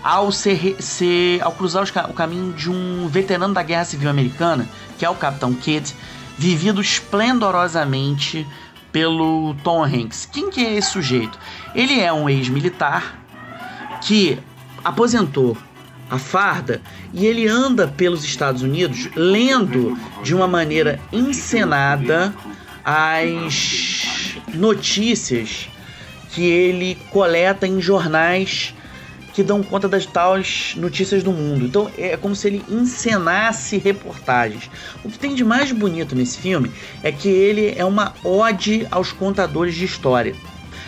ao 0.02 0.32
ser, 0.32 0.76
ser 0.80 1.42
ao 1.42 1.52
cruzar 1.52 1.82
os, 1.82 1.90
o 1.90 2.12
caminho 2.12 2.52
de 2.52 2.70
um 2.70 3.08
veterano 3.08 3.54
da 3.54 3.62
Guerra 3.62 3.84
Civil 3.84 4.10
Americana, 4.10 4.68
que 4.98 5.04
é 5.04 5.10
o 5.10 5.14
Capitão 5.14 5.54
Kidd, 5.54 5.94
vivido 6.36 6.80
esplendorosamente 6.80 8.46
pelo 8.90 9.54
Tom 9.62 9.84
Hanks. 9.84 10.28
Quem 10.30 10.50
que 10.50 10.64
é 10.64 10.74
esse 10.74 10.90
sujeito? 10.90 11.38
Ele 11.74 12.00
é 12.00 12.12
um 12.12 12.28
ex-militar 12.28 13.18
que 14.02 14.38
aposentou 14.84 15.56
a 16.10 16.18
farda 16.18 16.82
e 17.14 17.24
ele 17.24 17.48
anda 17.48 17.88
pelos 17.88 18.24
Estados 18.24 18.62
Unidos 18.62 19.08
lendo 19.14 19.96
de 20.22 20.34
uma 20.34 20.46
maneira 20.46 21.00
encenada 21.10 22.34
as 22.84 24.36
notícias 24.52 25.68
que 26.30 26.42
ele 26.42 26.98
coleta 27.10 27.66
em 27.66 27.80
jornais 27.80 28.74
que 29.32 29.42
dão 29.42 29.62
conta 29.62 29.88
das 29.88 30.04
tais 30.04 30.74
notícias 30.76 31.22
do 31.22 31.32
mundo. 31.32 31.64
Então 31.64 31.90
é 31.96 32.16
como 32.16 32.34
se 32.34 32.48
ele 32.48 32.64
encenasse 32.68 33.78
reportagens. 33.78 34.70
O 35.02 35.08
que 35.08 35.18
tem 35.18 35.34
de 35.34 35.44
mais 35.44 35.72
bonito 35.72 36.14
nesse 36.14 36.38
filme 36.38 36.70
é 37.02 37.10
que 37.10 37.28
ele 37.28 37.74
é 37.76 37.84
uma 37.84 38.14
ode 38.22 38.86
aos 38.90 39.12
contadores 39.12 39.74
de 39.74 39.84
história. 39.84 40.34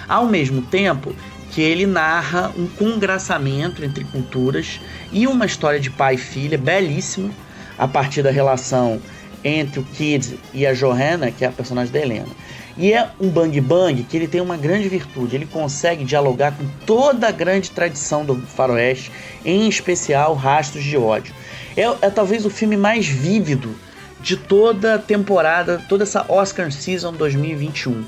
Ao 0.08 0.26
mesmo 0.26 0.62
tempo 0.62 1.14
que 1.50 1.62
ele 1.62 1.86
narra 1.86 2.52
um 2.56 2.66
congraçamento 2.66 3.84
entre 3.84 4.04
culturas 4.04 4.80
e 5.12 5.26
uma 5.26 5.46
história 5.46 5.78
de 5.78 5.90
pai 5.90 6.14
e 6.14 6.18
filha 6.18 6.58
belíssima 6.58 7.30
a 7.78 7.86
partir 7.86 8.22
da 8.22 8.30
relação 8.30 9.00
entre 9.42 9.78
o 9.78 9.84
Kid 9.84 10.38
e 10.52 10.66
a 10.66 10.72
Johanna, 10.72 11.30
que 11.30 11.44
é 11.44 11.48
a 11.48 11.52
personagem 11.52 11.92
da 11.92 12.00
Helena. 12.00 12.28
E 12.76 12.92
é 12.92 13.08
um 13.20 13.28
bang 13.28 13.60
bang 13.60 14.02
que 14.02 14.16
ele 14.16 14.26
tem 14.26 14.40
uma 14.40 14.56
grande 14.56 14.88
virtude, 14.88 15.36
ele 15.36 15.46
consegue 15.46 16.04
dialogar 16.04 16.52
com 16.52 16.66
toda 16.84 17.28
a 17.28 17.30
grande 17.30 17.70
tradição 17.70 18.24
do 18.24 18.36
faroeste, 18.36 19.12
em 19.44 19.68
especial 19.68 20.34
Rastros 20.34 20.82
de 20.82 20.96
Ódio. 20.96 21.32
É, 21.76 21.82
é 21.82 22.10
talvez 22.10 22.44
o 22.44 22.50
filme 22.50 22.76
mais 22.76 23.06
vívido 23.06 23.74
de 24.20 24.36
toda 24.36 24.94
a 24.94 24.98
temporada, 24.98 25.80
toda 25.88 26.02
essa 26.02 26.24
Oscar 26.28 26.72
Season 26.72 27.12
2021. 27.12 28.04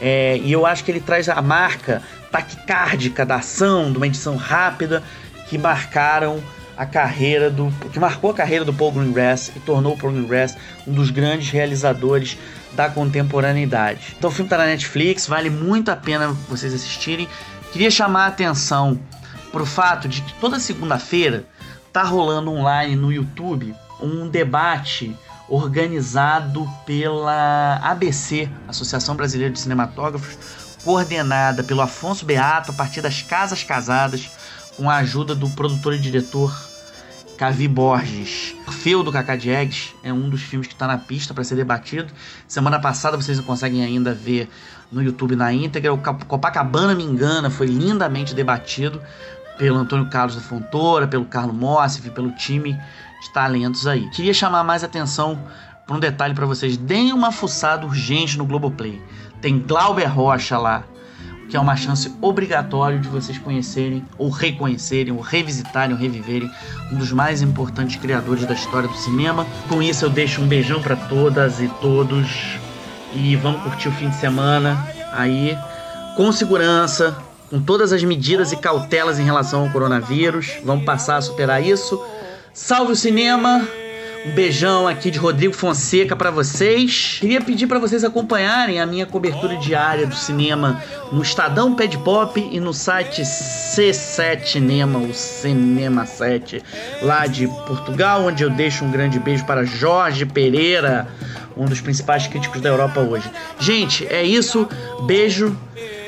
É, 0.00 0.38
e 0.38 0.50
eu 0.50 0.66
acho 0.66 0.82
que 0.82 0.90
ele 0.90 1.00
traz 1.00 1.28
a 1.28 1.40
marca 1.40 2.02
taquicárdica 2.32 3.24
da 3.24 3.36
ação, 3.36 3.92
de 3.92 3.98
uma 3.98 4.06
edição 4.06 4.34
rápida, 4.34 5.02
que 5.48 5.56
marcaram 5.56 6.42
a 6.76 6.86
carreira 6.86 7.50
do 7.50 7.70
que 7.92 7.98
marcou 7.98 8.30
a 8.30 8.34
carreira 8.34 8.64
do 8.64 8.72
Paul 8.72 8.92
Greengrass 8.92 9.52
e 9.54 9.60
tornou 9.60 9.94
o 9.94 9.98
Paul 9.98 10.12
Greengrass 10.12 10.56
um 10.86 10.92
dos 10.92 11.10
grandes 11.10 11.50
realizadores 11.50 12.38
da 12.72 12.88
contemporaneidade. 12.88 14.14
Então 14.18 14.30
o 14.30 14.32
filme 14.32 14.46
está 14.46 14.58
na 14.58 14.66
Netflix, 14.66 15.26
vale 15.26 15.50
muito 15.50 15.90
a 15.90 15.96
pena 15.96 16.28
vocês 16.48 16.72
assistirem. 16.72 17.28
Queria 17.72 17.90
chamar 17.90 18.24
a 18.24 18.28
atenção 18.28 18.98
para 19.50 19.62
o 19.62 19.66
fato 19.66 20.08
de 20.08 20.22
que 20.22 20.34
toda 20.34 20.58
segunda-feira 20.58 21.44
tá 21.92 22.02
rolando 22.02 22.50
online 22.50 22.96
no 22.96 23.12
YouTube 23.12 23.74
um 24.00 24.28
debate 24.28 25.14
organizado 25.48 26.68
pela 26.86 27.76
ABC, 27.82 28.48
Associação 28.66 29.14
Brasileira 29.14 29.52
de 29.52 29.60
Cinematógrafos, 29.60 30.38
coordenada 30.82 31.62
pelo 31.62 31.82
Afonso 31.82 32.24
Beato 32.24 32.70
a 32.72 32.74
partir 32.74 33.00
das 33.00 33.22
Casas 33.22 33.62
Casadas, 33.62 34.30
com 34.76 34.88
a 34.88 34.96
ajuda 34.96 35.34
do 35.34 35.48
produtor 35.50 35.94
e 35.94 35.98
diretor 35.98 36.52
Cavi 37.36 37.66
Borges. 37.66 38.54
Feu 38.68 39.02
do 39.02 39.10
Cacá 39.10 39.36
Diegues 39.36 39.94
é 40.02 40.12
um 40.12 40.28
dos 40.28 40.42
filmes 40.42 40.68
que 40.68 40.74
está 40.74 40.86
na 40.86 40.98
pista 40.98 41.34
para 41.34 41.44
ser 41.44 41.56
debatido. 41.56 42.12
Semana 42.46 42.80
passada 42.80 43.16
vocês 43.16 43.36
não 43.36 43.44
conseguem 43.44 43.82
ainda 43.84 44.14
ver 44.14 44.48
no 44.90 45.02
YouTube 45.02 45.34
na 45.34 45.52
íntegra. 45.52 45.92
O 45.92 45.98
Copacabana 45.98 46.94
Me 46.94 47.02
Engana 47.02 47.50
foi 47.50 47.66
lindamente 47.66 48.34
debatido 48.34 49.00
pelo 49.58 49.76
Antônio 49.76 50.08
Carlos 50.08 50.36
da 50.36 50.40
Fontoura, 50.40 51.06
pelo 51.06 51.24
Carlos 51.24 51.54
Mossif, 51.54 52.10
pelo 52.10 52.32
time 52.32 52.74
de 53.22 53.32
talentos 53.32 53.86
aí. 53.86 54.08
Queria 54.10 54.34
chamar 54.34 54.64
mais 54.64 54.82
atenção 54.84 55.40
para 55.86 55.96
um 55.96 56.00
detalhe 56.00 56.34
para 56.34 56.46
vocês. 56.46 56.76
Deem 56.76 57.12
uma 57.12 57.32
fuçada 57.32 57.86
urgente 57.86 58.38
no 58.38 58.44
Globoplay. 58.46 59.02
Tem 59.40 59.58
Glauber 59.58 60.06
Rocha 60.06 60.56
lá, 60.58 60.84
que 61.52 61.56
é 61.58 61.60
uma 61.60 61.76
chance 61.76 62.10
obrigatória 62.22 62.98
de 62.98 63.06
vocês 63.08 63.36
conhecerem, 63.36 64.02
ou 64.16 64.30
reconhecerem, 64.30 65.12
ou 65.12 65.20
revisitarem, 65.20 65.94
ou 65.94 66.00
reviverem 66.00 66.50
um 66.90 66.96
dos 66.96 67.12
mais 67.12 67.42
importantes 67.42 67.96
criadores 67.96 68.46
da 68.46 68.54
história 68.54 68.88
do 68.88 68.96
cinema. 68.96 69.46
Com 69.68 69.82
isso, 69.82 70.06
eu 70.06 70.08
deixo 70.08 70.40
um 70.40 70.46
beijão 70.46 70.80
para 70.80 70.96
todas 70.96 71.60
e 71.60 71.68
todos 71.82 72.56
e 73.14 73.36
vamos 73.36 73.62
curtir 73.64 73.88
o 73.88 73.92
fim 73.92 74.08
de 74.08 74.16
semana 74.16 74.82
aí 75.12 75.54
com 76.16 76.32
segurança, 76.32 77.14
com 77.50 77.60
todas 77.60 77.92
as 77.92 78.02
medidas 78.02 78.50
e 78.52 78.56
cautelas 78.56 79.18
em 79.18 79.24
relação 79.24 79.64
ao 79.64 79.70
coronavírus. 79.70 80.54
Vamos 80.64 80.86
passar 80.86 81.18
a 81.18 81.20
superar 81.20 81.62
isso. 81.62 82.02
Salve 82.54 82.92
o 82.92 82.96
cinema! 82.96 83.81
Um 84.24 84.30
beijão 84.30 84.86
aqui 84.86 85.10
de 85.10 85.18
Rodrigo 85.18 85.52
Fonseca 85.52 86.14
para 86.14 86.30
vocês. 86.30 87.18
Queria 87.20 87.40
pedir 87.40 87.66
para 87.66 87.80
vocês 87.80 88.04
acompanharem 88.04 88.80
a 88.80 88.86
minha 88.86 89.04
cobertura 89.04 89.56
diária 89.56 90.06
do 90.06 90.14
cinema 90.14 90.80
no 91.10 91.22
Estadão 91.22 91.74
Pad 91.74 91.98
Pop 91.98 92.40
e 92.40 92.60
no 92.60 92.72
site 92.72 93.22
C7 93.22 94.44
Cinema, 94.44 95.00
o 95.00 95.12
Cinema 95.12 96.06
7, 96.06 96.62
lá 97.02 97.26
de 97.26 97.48
Portugal, 97.66 98.26
onde 98.26 98.44
eu 98.44 98.50
deixo 98.50 98.84
um 98.84 98.92
grande 98.92 99.18
beijo 99.18 99.44
para 99.44 99.64
Jorge 99.64 100.24
Pereira, 100.24 101.08
um 101.56 101.64
dos 101.64 101.80
principais 101.80 102.28
críticos 102.28 102.60
da 102.60 102.68
Europa 102.68 103.00
hoje. 103.00 103.28
Gente, 103.58 104.06
é 104.06 104.22
isso. 104.22 104.68
Beijo. 105.04 105.56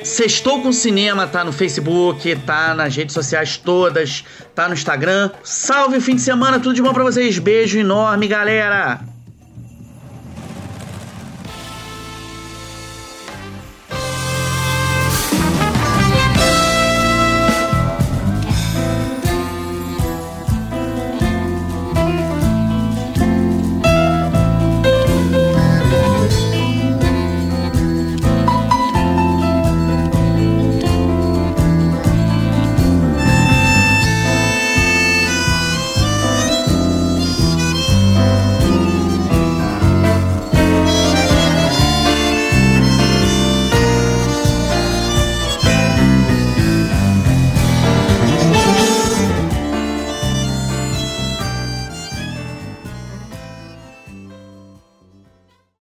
Sextou 0.04 0.60
com 0.60 0.70
Cinema 0.70 1.26
tá 1.26 1.42
no 1.42 1.50
Facebook, 1.50 2.36
tá 2.44 2.74
nas 2.74 2.94
redes 2.94 3.14
sociais 3.14 3.56
todas, 3.56 4.22
tá 4.54 4.68
no 4.68 4.74
Instagram. 4.74 5.30
Salve 5.42 5.98
fim 5.98 6.14
de 6.14 6.20
semana, 6.20 6.60
tudo 6.60 6.74
de 6.74 6.82
bom 6.82 6.92
para 6.92 7.04
vocês. 7.04 7.38
Beijo 7.38 7.78
enorme, 7.78 8.28
galera. 8.28 9.13